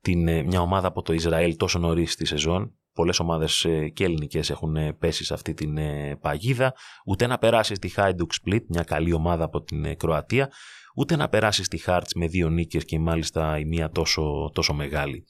την, 0.00 0.28
ε, 0.28 0.42
μια 0.42 0.60
ομάδα 0.60 0.88
από 0.88 1.02
το 1.02 1.12
Ισραήλ 1.12 1.56
τόσο 1.56 1.78
νωρίς 1.78 2.12
στη 2.12 2.24
σεζόν. 2.24 2.74
Πολλές 2.94 3.20
ομάδες 3.20 3.64
ε, 3.64 3.88
και 3.88 4.04
ελληνικές 4.04 4.50
έχουν 4.50 4.76
ε, 4.76 4.92
πέσει 4.92 5.24
σε 5.24 5.34
αυτή 5.34 5.54
την 5.54 5.78
παγίδα. 6.20 6.74
Ούτε 7.06 7.26
να 7.26 7.38
περάσεις 7.38 7.78
τη 7.78 7.92
Hajduk 7.96 8.10
Split, 8.42 8.60
μια 8.68 8.82
καλή 8.82 9.12
ομάδα 9.12 9.44
από 9.44 9.62
την 9.62 9.96
Κροατία 9.96 10.50
ούτε 10.94 11.16
να 11.16 11.28
περάσεις 11.28 11.66
στη 11.66 11.78
Χάρτς 11.78 12.14
με 12.14 12.26
δύο 12.26 12.48
νίκες 12.48 12.84
και 12.84 12.98
μάλιστα 12.98 13.58
η 13.58 13.64
μία 13.64 13.90
τόσο, 13.90 14.50
τόσο 14.54 14.74
μεγάλη. 14.74 15.24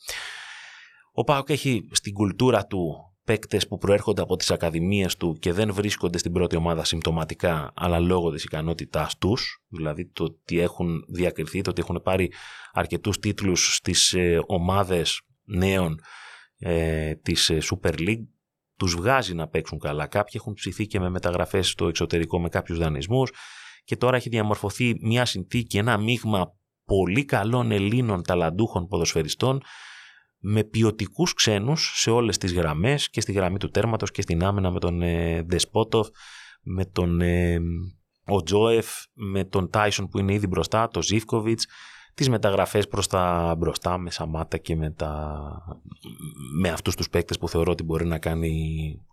Ο 1.12 1.24
Πάοκ 1.24 1.50
έχει 1.50 1.88
στην 1.90 2.12
κουλτούρα 2.12 2.66
του 2.66 3.11
παίκτες 3.24 3.68
που 3.68 3.78
προέρχονται 3.78 4.22
από 4.22 4.36
τις 4.36 4.50
ακαδημίες 4.50 5.16
του 5.16 5.36
και 5.40 5.52
δεν 5.52 5.72
βρίσκονται 5.72 6.18
στην 6.18 6.32
πρώτη 6.32 6.56
ομάδα 6.56 6.84
συμπτωματικά 6.84 7.72
αλλά 7.76 7.98
λόγω 7.98 8.30
της 8.30 8.44
ικανότητάς 8.44 9.18
τους, 9.18 9.62
δηλαδή 9.68 10.06
το 10.06 10.24
ότι 10.24 10.60
έχουν 10.60 11.04
διακριθεί, 11.08 11.60
το 11.60 11.70
ότι 11.70 11.80
έχουν 11.80 12.00
πάρει 12.02 12.32
αρκετούς 12.72 13.18
τίτλους 13.18 13.74
στις 13.74 14.12
ε, 14.12 14.40
ομάδες 14.46 15.20
νέων 15.44 16.00
ε, 16.58 17.14
της 17.14 17.50
ε, 17.50 17.58
Super 17.62 17.98
League, 17.98 18.26
τους 18.76 18.94
βγάζει 18.94 19.34
να 19.34 19.48
παίξουν 19.48 19.78
καλά. 19.78 20.06
Κάποιοι 20.06 20.32
έχουν 20.34 20.54
ψηθεί 20.54 20.86
και 20.86 21.00
με 21.00 21.10
μεταγραφές 21.10 21.68
στο 21.68 21.88
εξωτερικό 21.88 22.40
με 22.40 22.48
κάποιους 22.48 22.78
δανεισμούς, 22.78 23.30
και 23.84 23.96
τώρα 23.96 24.16
έχει 24.16 24.28
διαμορφωθεί 24.28 24.94
μια 25.00 25.24
συνθήκη, 25.24 25.78
ένα 25.78 25.98
μείγμα 25.98 26.54
πολύ 26.84 27.24
καλών 27.24 27.70
Ελλήνων 27.70 28.22
ταλαντούχων 28.22 28.86
ποδοσφαιριστών 28.86 29.60
με 30.44 30.64
ποιοτικούς 30.64 31.34
ξένους 31.34 31.92
σε 32.00 32.10
όλες 32.10 32.38
τις 32.38 32.52
γραμμές 32.52 33.10
και 33.10 33.20
στη 33.20 33.32
γραμμή 33.32 33.58
του 33.58 33.70
τέρματος 33.70 34.10
και 34.10 34.22
στην 34.22 34.44
άμυνα 34.44 34.70
με 34.70 34.78
τον 34.78 35.02
ε, 35.02 35.42
Δεσπότοφ, 35.42 36.08
με 36.62 36.84
τον 36.84 37.20
ε, 37.20 37.60
ο 38.24 38.42
Τζόεφ, 38.42 38.88
με 39.12 39.44
τον 39.44 39.70
Τάισον 39.70 40.08
που 40.08 40.18
είναι 40.18 40.32
ήδη 40.32 40.46
μπροστά, 40.46 40.88
τον 40.88 41.02
Ζίφκοβιτς, 41.02 41.66
τις 42.14 42.28
μεταγραφές 42.28 42.88
προς 42.88 43.06
τα 43.06 43.54
μπροστά 43.58 43.98
με 43.98 44.10
Σαμάτα 44.10 44.56
και 44.58 44.76
με, 44.76 44.90
τα... 44.90 45.40
με 46.60 46.68
αυτούς 46.68 46.96
τους 46.96 47.08
παίκτες 47.08 47.38
που 47.38 47.48
θεωρώ 47.48 47.72
ότι 47.72 47.82
μπορεί 47.82 48.06
να 48.06 48.18
κάνει 48.18 48.52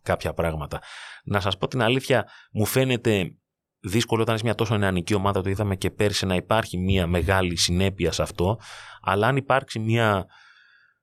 κάποια 0.01 0.33
πράγματα. 0.33 0.81
Να 1.23 1.39
σας 1.39 1.57
πω 1.57 1.67
την 1.67 1.81
αλήθεια, 1.81 2.27
μου 2.51 2.65
φαίνεται 2.65 3.35
δύσκολο 3.79 4.21
όταν 4.21 4.35
είσαι 4.35 4.43
μια 4.43 4.55
τόσο 4.55 4.77
νεανική 4.77 5.13
ομάδα, 5.13 5.41
το 5.41 5.49
είδαμε 5.49 5.75
και 5.75 5.89
πέρσι 5.89 6.25
να 6.25 6.35
υπάρχει 6.35 6.77
μια 6.77 7.07
μεγάλη 7.07 7.55
συνέπεια 7.55 8.11
σε 8.11 8.21
αυτό, 8.21 8.59
αλλά 9.01 9.27
αν 9.27 9.35
υπάρξει 9.35 9.79
μια, 9.79 10.25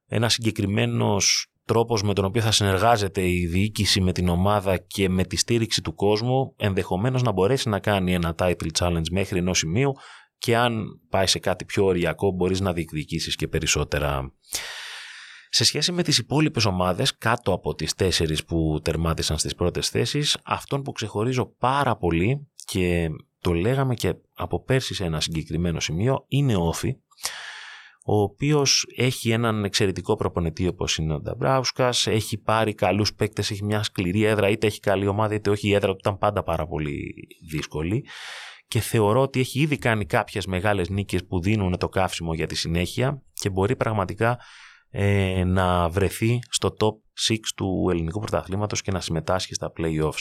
ένας 0.07 0.33
συγκεκριμένος 0.33 1.51
τρόπος 1.65 2.03
με 2.03 2.13
τον 2.15 2.25
οποίο 2.25 2.43
θα 2.43 2.51
συνεργάζεται 2.51 3.29
η 3.29 3.47
διοίκηση 3.47 4.01
με 4.01 4.13
την 4.13 4.29
ομάδα 4.29 4.77
και 4.77 5.09
με 5.09 5.25
τη 5.25 5.37
στήριξη 5.37 5.83
του 5.83 5.95
κόσμου, 5.95 6.55
ενδεχομένως 6.57 7.23
να 7.23 7.33
μπορέσει 7.33 7.69
να 7.69 7.79
κάνει 7.79 8.15
ένα 8.15 8.35
title 8.39 8.69
challenge 8.79 9.09
μέχρι 9.11 9.39
ενός 9.39 9.59
σημείου 9.59 9.93
και 10.39 10.57
αν 10.57 11.01
πάει 11.09 11.27
σε 11.27 11.39
κάτι 11.39 11.65
πιο 11.65 11.85
οριακό 11.85 12.31
μπορείς 12.31 12.61
να 12.61 12.73
διεκδικήσεις 12.73 13.37
και 13.37 13.49
περισσότερα. 13.49 14.33
Σε 15.49 15.65
σχέση 15.65 15.93
με 15.93 16.03
τις 16.03 16.19
υπόλοιπες 16.19 16.65
ομάδες 16.65 17.19
κάτω 17.19 17.53
από 17.53 17.75
τις 17.75 17.95
τέσσερις 17.95 18.45
που 18.45 18.81
τερμάτισαν 18.83 19.39
στις 19.39 19.55
πρώτες 19.55 19.89
θέσεις, 19.89 20.39
αυτόν 20.45 20.83
που 20.83 20.93
ξεχωρίζω 20.93 21.55
πάρα 21.59 21.97
πολύ 21.97 22.49
και 22.65 23.09
το 23.41 23.53
λέγαμε 23.53 23.95
και 23.95 24.15
από 24.35 24.63
πέρσι 24.63 24.95
σε 24.95 25.05
ένα 25.05 25.21
συγκεκριμένο 25.21 25.81
σημείο 25.81 26.25
είναι 26.29 26.57
ο 26.57 26.67
Όφη 26.67 26.97
ο 28.09 28.21
οποίος 28.21 28.87
έχει 28.97 29.31
έναν 29.31 29.65
εξαιρετικό 29.65 30.17
προπονητή 30.17 30.67
όπως 30.67 30.97
είναι 30.97 31.15
ο 31.15 31.21
Νταμπράουσκας, 31.21 32.07
έχει 32.07 32.39
πάρει 32.39 32.75
καλούς 32.75 33.15
παίκτες, 33.15 33.51
έχει 33.51 33.65
μια 33.65 33.83
σκληρή 33.83 34.23
έδρα, 34.23 34.49
είτε 34.49 34.67
έχει 34.67 34.81
καλή 34.81 35.07
ομάδα 35.07 35.35
είτε 35.35 35.51
όχι 35.51 35.69
η 35.69 35.75
έδρα 35.75 35.91
του 35.91 35.97
ήταν 35.99 36.19
πάντα 36.19 36.43
πάρα 36.43 36.67
πολύ 36.67 37.15
δύσκολη 37.51 38.05
και 38.69 38.81
θεωρώ 38.81 39.21
ότι 39.21 39.41
έχει 39.41 39.61
ήδη 39.61 39.79
κάνει 39.79 40.07
κάποιες 40.07 40.47
μεγάλες 40.47 40.89
νίκες 40.89 41.25
που 41.25 41.41
δίνουν 41.41 41.79
το 41.79 41.89
καύσιμο 41.89 42.35
για 42.35 42.47
τη 42.47 42.55
συνέχεια 42.55 43.23
και 43.33 43.51
μπορεί 43.51 43.77
πραγματικά 43.77 44.39
ε, 44.91 45.45
να 45.45 45.89
βρεθεί 45.89 46.39
στο 46.51 46.77
top 46.81 47.33
6 47.33 47.37
του 47.57 47.87
ελληνικού 47.91 48.21
πρωταθλήματος 48.21 48.83
και 48.83 48.91
να 48.91 49.01
συμμετάσχει 49.01 49.55
στα 49.55 49.73
play-offs. 49.79 50.21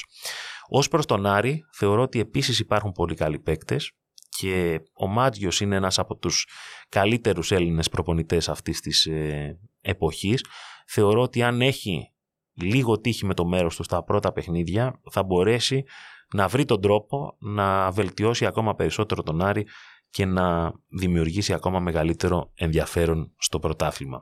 Ως 0.67 0.87
προς 0.87 1.05
τον 1.05 1.25
Άρη 1.25 1.65
θεωρώ 1.73 2.01
ότι 2.01 2.19
επίσης 2.19 2.59
υπάρχουν 2.59 2.91
πολύ 2.91 3.15
καλοί 3.15 3.39
παίκτες 3.39 3.91
και 4.37 4.81
ο 4.93 5.07
Μάτζιος 5.07 5.59
είναι 5.59 5.75
ένας 5.75 5.99
από 5.99 6.15
τους 6.15 6.47
καλύτερους 6.89 7.51
Έλληνες 7.51 7.89
προπονητές 7.89 8.49
αυτής 8.49 8.79
της 8.79 9.05
ε, 9.05 9.59
εποχής. 9.81 10.45
Θεωρώ 10.87 11.21
ότι 11.21 11.43
αν 11.43 11.61
έχει 11.61 12.11
λίγο 12.53 12.99
τύχη 12.99 13.25
με 13.25 13.33
το 13.33 13.45
μέρος 13.45 13.75
του 13.75 13.83
στα 13.83 14.03
πρώτα 14.03 14.31
παιχνίδια 14.31 15.01
θα 15.11 15.23
μπορέσει 15.23 15.83
να 16.33 16.47
βρει 16.47 16.65
τον 16.65 16.81
τρόπο 16.81 17.35
να 17.39 17.91
βελτιώσει 17.91 18.45
ακόμα 18.45 18.75
περισσότερο 18.75 19.23
τον 19.23 19.41
Άρη 19.41 19.67
και 20.09 20.25
να 20.25 20.73
δημιουργήσει 20.87 21.53
ακόμα 21.53 21.79
μεγαλύτερο 21.79 22.51
ενδιαφέρον 22.55 23.33
στο 23.37 23.59
πρωτάθλημα. 23.59 24.21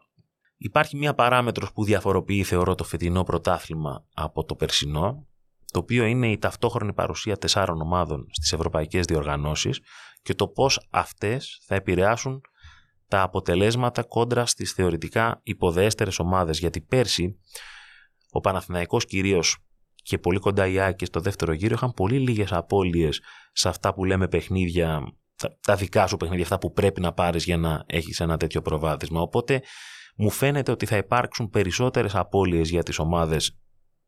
Υπάρχει 0.57 0.97
μία 0.97 1.13
παράμετρος 1.13 1.71
που 1.71 1.83
διαφοροποιεί 1.83 2.43
θεωρώ 2.43 2.75
το 2.75 2.83
φετινό 2.83 3.23
πρωτάθλημα 3.23 4.05
από 4.13 4.43
το 4.43 4.55
περσινό, 4.55 5.27
το 5.73 5.79
οποίο 5.79 6.05
είναι 6.05 6.31
η 6.31 6.37
ταυτόχρονη 6.37 6.93
παρουσία 6.93 7.37
τεσσάρων 7.37 7.81
ομάδων 7.81 8.25
στις 8.31 8.51
ευρωπαϊκές 8.53 9.05
διοργανώσεις 9.05 9.79
και 10.21 10.33
το 10.33 10.47
πώς 10.47 10.87
αυτές 10.89 11.63
θα 11.67 11.75
επηρεάσουν 11.75 12.41
τα 13.07 13.21
αποτελέσματα 13.21 14.03
κόντρα 14.03 14.45
στις 14.45 14.71
θεωρητικά 14.71 15.39
υποδέστερες 15.43 16.19
ομάδες. 16.19 16.59
Γιατί 16.59 16.81
πέρσι 16.81 17.39
ο 18.31 18.39
Παναθηναϊκός 18.39 19.05
κυρίως 19.05 19.57
και 19.95 20.17
πολύ 20.17 20.39
κοντά 20.39 20.67
οι 20.67 20.79
Άκη 20.79 21.05
στο 21.05 21.19
δεύτερο 21.19 21.53
γύρο 21.53 21.73
είχαν 21.73 21.93
πολύ 21.93 22.19
λίγες 22.19 22.51
απώλειες 22.51 23.21
σε 23.51 23.69
αυτά 23.69 23.93
που 23.93 24.05
λέμε 24.05 24.27
παιχνίδια, 24.27 25.01
τα, 25.59 25.75
δικά 25.75 26.07
σου 26.07 26.17
παιχνίδια, 26.17 26.43
αυτά 26.43 26.57
που 26.57 26.71
πρέπει 26.71 27.01
να 27.01 27.13
πάρεις 27.13 27.43
για 27.43 27.57
να 27.57 27.83
έχεις 27.87 28.19
ένα 28.19 28.37
τέτοιο 28.37 28.61
προβάδισμα. 28.61 29.21
Οπότε 29.21 29.61
μου 30.15 30.29
φαίνεται 30.29 30.71
ότι 30.71 30.85
θα 30.85 30.97
υπάρξουν 30.97 31.49
περισσότερες 31.49 32.15
απώλειες 32.15 32.69
για 32.69 32.83
τις 32.83 32.99
ομάδες 32.99 33.57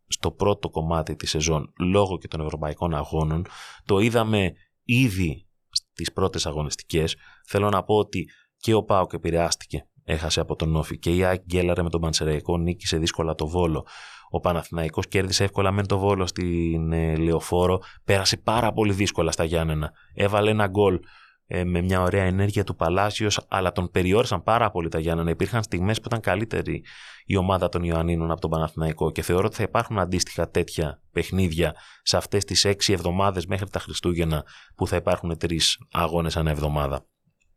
στο 0.07 0.31
πρώτο 0.31 0.69
κομμάτι 0.69 1.15
της 1.15 1.29
σεζόν 1.29 1.73
λόγω 1.79 2.17
και 2.17 2.27
των 2.27 2.41
ευρωπαϊκών 2.41 2.93
αγώνων. 2.93 3.45
Το 3.85 3.99
είδαμε 3.99 4.53
ήδη 4.83 5.47
στις 5.69 6.13
πρώτες 6.13 6.45
αγωνιστικές. 6.45 7.15
Θέλω 7.47 7.69
να 7.69 7.83
πω 7.83 7.95
ότι 7.95 8.29
και 8.57 8.73
ο 8.73 8.83
Πάοκ 8.83 9.13
επηρεάστηκε. 9.13 9.87
Έχασε 10.03 10.39
από 10.39 10.55
τον 10.55 10.75
Όφη 10.75 10.97
και 10.97 11.15
η 11.15 11.25
Άκη 11.25 11.43
γκέλαρε 11.45 11.83
με 11.83 11.89
τον 11.89 12.01
Πανσεραϊκό, 12.01 12.57
νίκησε 12.57 12.97
δύσκολα 12.97 13.35
το 13.35 13.47
Βόλο. 13.47 13.85
Ο 14.29 14.39
Παναθηναϊκός 14.39 15.07
κέρδισε 15.07 15.43
εύκολα 15.43 15.71
με 15.71 15.83
το 15.83 15.97
Βόλο 15.97 16.27
στην 16.27 16.91
ε, 16.91 17.15
Λεωφόρο. 17.15 17.81
Πέρασε 18.03 18.37
πάρα 18.37 18.71
πολύ 18.71 18.93
δύσκολα 18.93 19.31
στα 19.31 19.43
Γιάννενα. 19.43 19.91
Έβαλε 20.13 20.49
ένα 20.49 20.67
γκολ 20.67 20.99
ε, 21.47 21.63
με 21.63 21.81
μια 21.81 22.01
ωραία 22.01 22.23
ενέργεια 22.23 22.63
του 22.63 22.75
Παλάσιος, 22.75 23.45
αλλά 23.47 23.71
τον 23.71 23.91
περιόρισαν 23.91 24.43
πάρα 24.43 24.71
πολύ 24.71 24.89
τα 24.89 24.99
Γιάννενα. 24.99 25.29
Υπήρχαν 25.29 25.63
στιγμές 25.63 25.99
που 25.99 26.07
ήταν 26.07 26.19
καλύτερη 26.19 26.83
η 27.25 27.35
ομάδα 27.35 27.69
των 27.69 27.83
Ιωαννίνων 27.83 28.31
από 28.31 28.41
τον 28.41 28.49
Παναθηναϊκό 28.49 29.11
και 29.11 29.21
θεωρώ 29.21 29.45
ότι 29.45 29.55
θα 29.55 29.63
υπάρχουν 29.63 29.99
αντίστοιχα 29.99 30.49
τέτοια 30.49 31.01
παιχνίδια 31.11 31.75
σε 32.01 32.17
αυτές 32.17 32.45
τις 32.45 32.65
έξι 32.65 32.93
εβδομάδες 32.93 33.45
μέχρι 33.45 33.69
τα 33.69 33.79
Χριστούγεννα 33.79 34.45
που 34.75 34.87
θα 34.87 34.95
υπάρχουν 34.95 35.37
τρεις 35.37 35.79
αγώνες 35.91 36.37
ανά 36.37 36.51
εβδομάδα. 36.51 37.05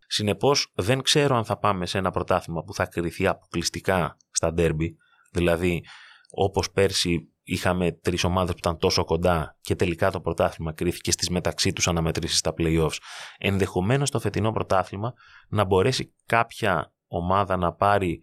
Συνεπώς, 0.07 0.73
δεν 0.75 1.03
ξέρω 1.03 1.37
αν 1.37 1.45
θα 1.45 1.59
πάμε 1.59 1.87
σε 1.87 1.99
ένα 1.99 2.11
πρωτάθλημα 2.11 2.63
που 2.63 2.75
θα 2.75 2.87
κρυθεί 2.87 3.27
αποκλειστικά 3.27 4.17
στα 4.31 4.53
ντέρμπι, 4.53 4.97
δηλαδή 5.33 5.85
όπως 6.31 6.71
πέρσι 6.71 7.33
είχαμε 7.51 7.93
τρεις 7.93 8.25
ομάδες 8.25 8.51
που 8.51 8.59
ήταν 8.59 8.79
τόσο 8.79 9.05
κοντά 9.05 9.57
και 9.61 9.75
τελικά 9.75 10.11
το 10.11 10.21
πρωτάθλημα 10.21 10.73
κρίθηκε 10.73 11.11
στις 11.11 11.31
μεταξύ 11.31 11.73
τους 11.73 11.89
αναμετρήσεις 11.89 12.39
στα 12.39 12.55
playoffs. 12.59 12.97
Ενδεχομένως 13.39 14.11
το 14.11 14.21
φετινό 14.21 14.53
πρωτάθλημα 14.53 15.13
να 15.49 15.65
μπορέσει 15.65 16.15
κάποια 16.27 16.93
ομάδα 17.07 17.57
να 17.57 17.73
πάρει 17.73 18.23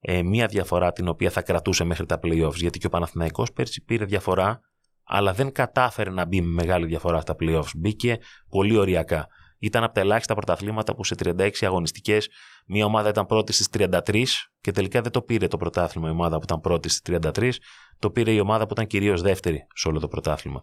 ε, 0.00 0.22
μία 0.22 0.46
διαφορά 0.46 0.92
την 0.92 1.08
οποία 1.08 1.30
θα 1.30 1.42
κρατούσε 1.42 1.84
μέχρι 1.84 2.06
τα 2.06 2.18
playoffs. 2.22 2.54
Γιατί 2.54 2.78
και 2.78 2.86
ο 2.86 2.90
Παναθηναϊκός 2.90 3.52
πέρσι 3.52 3.84
πήρε 3.84 4.04
διαφορά, 4.04 4.60
αλλά 5.04 5.32
δεν 5.32 5.52
κατάφερε 5.52 6.10
να 6.10 6.24
μπει 6.24 6.40
με 6.40 6.52
μεγάλη 6.52 6.86
διαφορά 6.86 7.20
στα 7.20 7.36
playoffs. 7.40 7.70
Μπήκε 7.76 8.18
πολύ 8.48 8.76
οριακά. 8.76 9.26
Ήταν 9.58 9.84
από 9.84 9.94
τα 9.94 10.00
ελάχιστα 10.00 10.34
πρωταθλήματα 10.34 10.94
που 10.94 11.04
σε 11.04 11.14
36 11.18 11.50
αγωνιστικές 11.60 12.28
μία 12.66 12.84
ομάδα 12.84 13.08
ήταν 13.08 13.26
πρώτη 13.26 13.52
στις 13.52 13.68
33 13.72 14.24
και 14.60 14.70
τελικά 14.70 15.00
δεν 15.00 15.12
το 15.12 15.22
πήρε 15.22 15.48
το 15.48 15.56
πρωτάθλημα 15.56 16.08
η 16.08 16.10
ομάδα 16.10 16.36
που 16.36 16.42
ήταν 16.44 16.60
πρώτη 16.60 16.88
στις 16.88 17.18
33, 17.34 17.50
το 17.98 18.10
πήρε 18.10 18.32
η 18.32 18.40
ομάδα 18.40 18.66
που 18.66 18.72
ήταν 18.72 18.86
κυρίως 18.86 19.22
δεύτερη 19.22 19.66
σε 19.74 19.88
όλο 19.88 20.00
το 20.00 20.08
πρωτάθλημα. 20.08 20.62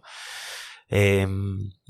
Ε, 0.86 1.26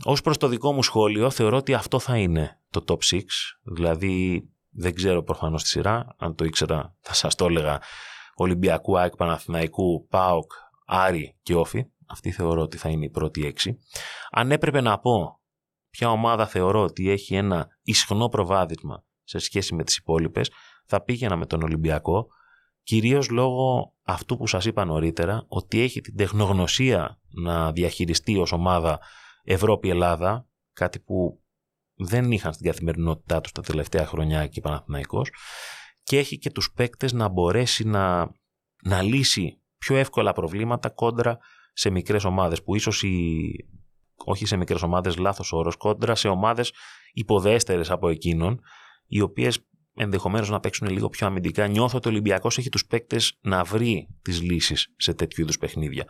ως 0.05 0.21
προς 0.21 0.37
το 0.37 0.49
δικό 0.49 0.73
μου 0.73 0.83
σχόλιο 0.83 1.31
θεωρώ 1.31 1.57
ότι 1.57 1.75
αυτό 1.75 1.99
θα 1.99 2.19
είναι 2.19 2.61
το 2.71 2.85
top 2.89 3.15
6 3.15 3.21
δηλαδή 3.63 4.49
δεν 4.75 4.95
ξέρω 4.95 5.23
προφανώς 5.23 5.63
τη 5.63 5.69
σειρά. 5.69 6.15
Αν 6.19 6.35
το 6.35 6.45
ήξερα 6.45 6.97
θα 7.01 7.15
σας 7.15 7.35
το 7.35 7.45
έλεγα. 7.45 7.81
Ολυμπιακού, 8.35 8.99
ΑΕΚ, 8.99 9.17
Παναθηναϊκού, 9.17 10.07
ΠΑΟΚ, 10.09 10.53
Άρη 10.87 11.37
και 11.43 11.55
Όφη. 11.55 11.87
Αυτή 12.07 12.31
θεωρώ 12.31 12.63
ότι 12.63 12.77
θα 12.77 12.89
είναι 12.89 13.05
η 13.05 13.11
πρώτη 13.11 13.47
έξι. 13.47 13.79
Αν 14.31 14.51
έπρεπε 14.51 14.81
να 14.81 14.99
πω 14.99 15.41
ποια 15.91 16.11
ομάδα 16.11 16.47
θεωρώ 16.47 16.83
ότι 16.83 17.11
έχει 17.11 17.35
ένα 17.35 17.69
ισχνό 17.83 18.29
προβάδισμα 18.29 19.05
σε 19.23 19.39
σχέση 19.39 19.75
με 19.75 19.85
τις 19.85 19.97
υπόλοιπες, 19.97 20.51
θα 20.87 21.03
πήγαινα 21.03 21.37
με 21.37 21.47
τον 21.47 21.63
Ολυμπιακό, 21.63 22.27
κυρίως 22.85 23.29
λόγω 23.29 23.95
αυτού 24.03 24.37
που 24.37 24.47
σας 24.47 24.65
είπα 24.65 24.85
νωρίτερα, 24.85 25.45
ότι 25.49 25.81
έχει 25.81 26.01
την 26.01 26.17
τεχνογνωσία 26.17 27.21
να 27.29 27.73
διαχειριστεί 27.73 28.37
ως 28.37 28.53
ομάδα 28.53 29.01
Ευρώπη-Ελλάδα, 29.45 30.49
κάτι 30.73 30.99
που 30.99 31.43
δεν 31.95 32.33
είχαν 32.33 32.53
στην 32.53 32.67
καθημερινότητά 32.67 33.41
τους 33.41 33.53
τα 33.53 33.63
τελευταία 33.63 34.07
χρονιά 34.07 34.47
και 34.47 34.61
Παναθηναϊκός, 34.61 35.31
και 36.03 36.19
έχει 36.19 36.39
και 36.39 36.51
τους 36.51 36.73
παίκτες 36.73 37.13
να 37.13 37.29
μπορέσει 37.29 37.85
να, 37.85 38.31
να 38.83 39.03
λύσει 39.03 39.61
πιο 39.79 39.97
εύκολα 39.97 40.33
προβλήματα 40.33 40.91
κόντρα 40.91 41.39
σε 41.73 41.91
μικρές 41.91 42.25
ομάδες 42.25 42.63
που 42.63 42.75
ίσως 42.75 43.03
οι 43.03 43.39
όχι 44.25 44.47
σε 44.47 44.57
μικρές 44.57 44.83
ομάδες, 44.83 45.17
λάθος 45.17 45.53
όρος, 45.53 45.77
κόντρα 45.77 46.15
σε 46.15 46.29
ομάδες 46.29 46.73
υποδέστερες 47.13 47.91
από 47.91 48.09
εκείνον, 48.09 48.61
οι 49.07 49.21
οποίες 49.21 49.69
ενδεχομένως 49.95 50.51
να 50.51 50.61
παίξουν 50.61 50.89
λίγο 50.89 51.09
πιο 51.09 51.27
αμυντικά. 51.27 51.67
Νιώθω 51.67 51.97
ότι 51.97 52.09
ο 52.09 52.11
Ολυμπιακός 52.11 52.59
έχει 52.59 52.69
τους 52.69 52.87
παίκτες 52.87 53.39
να 53.41 53.65
βρει 53.65 54.09
τις 54.23 54.43
λύσεις 54.43 54.89
σε 54.97 55.15
τέτοιου 55.15 55.43
είδους 55.43 55.59
παιχνίδια. 55.59 56.05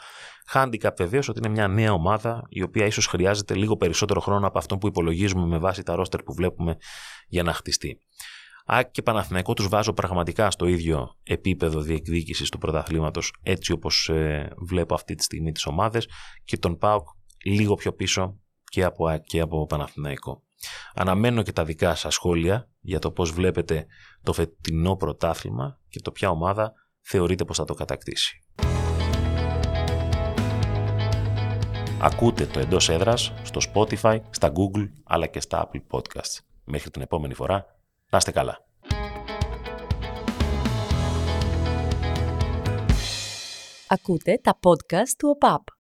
Χάντικα 0.46 0.94
βεβαίως 0.96 1.28
ότι 1.28 1.38
είναι 1.38 1.48
μια 1.48 1.68
νέα 1.68 1.92
ομάδα, 1.92 2.42
η 2.48 2.62
οποία 2.62 2.86
ίσως 2.86 3.06
χρειάζεται 3.06 3.54
λίγο 3.54 3.76
περισσότερο 3.76 4.20
χρόνο 4.20 4.46
από 4.46 4.58
αυτό 4.58 4.78
που 4.78 4.86
υπολογίζουμε 4.86 5.46
με 5.46 5.58
βάση 5.58 5.82
τα 5.82 5.94
ρόστερ 5.94 6.22
που 6.22 6.34
βλέπουμε 6.34 6.76
για 7.28 7.42
να 7.42 7.52
χτιστεί. 7.52 7.98
Άκη 8.66 8.90
και 8.90 9.02
Παναθηναϊκό 9.02 9.54
τους 9.54 9.68
βάζω 9.68 9.92
πραγματικά 9.92 10.50
στο 10.50 10.66
ίδιο 10.66 11.16
επίπεδο 11.22 11.80
διεκδίκησης 11.80 12.48
του 12.48 12.58
πρωταθλήματος, 12.58 13.32
έτσι 13.42 13.72
όπως 13.72 14.08
ε, 14.08 14.52
βλέπω 14.56 14.94
αυτή 14.94 15.14
τη 15.14 15.22
στιγμή 15.22 15.52
τις 15.52 15.66
ομάδες, 15.66 16.08
και 16.44 16.56
τον 16.56 16.78
ΠΑΟΚ 16.78 17.08
λίγο 17.44 17.74
πιο 17.74 17.92
πίσω 17.92 18.40
και 18.64 18.84
από, 18.84 19.22
και 19.26 19.40
από 19.40 19.66
Παναθηναϊκό. 19.66 20.42
Αναμένω 20.94 21.42
και 21.42 21.52
τα 21.52 21.64
δικά 21.64 21.94
σας 21.94 22.14
σχόλια 22.14 22.68
για 22.80 22.98
το 22.98 23.10
πώς 23.10 23.30
βλέπετε 23.30 23.86
το 24.22 24.32
φετινό 24.32 24.96
πρωτάθλημα 24.96 25.78
και 25.88 26.00
το 26.00 26.10
ποια 26.10 26.30
ομάδα 26.30 26.72
θεωρείτε 27.00 27.44
πως 27.44 27.56
θα 27.56 27.64
το 27.64 27.74
κατακτήσει. 27.74 28.44
Ακούτε 32.00 32.46
το 32.46 32.58
εντός 32.60 32.88
έδρας 32.88 33.32
στο 33.42 33.60
Spotify, 33.72 34.20
στα 34.30 34.52
Google 34.52 34.88
αλλά 35.04 35.26
και 35.26 35.40
στα 35.40 35.70
Apple 35.70 35.82
Podcasts. 35.90 36.38
Μέχρι 36.64 36.90
την 36.90 37.02
επόμενη 37.02 37.34
φορά, 37.34 37.66
να 38.10 38.18
είστε 38.18 38.30
καλά. 38.30 38.58
Ακούτε 43.88 44.40
τα 44.42 44.58
podcast 44.62 45.14
του 45.18 45.28
ΟΠΑΠ. 45.28 45.73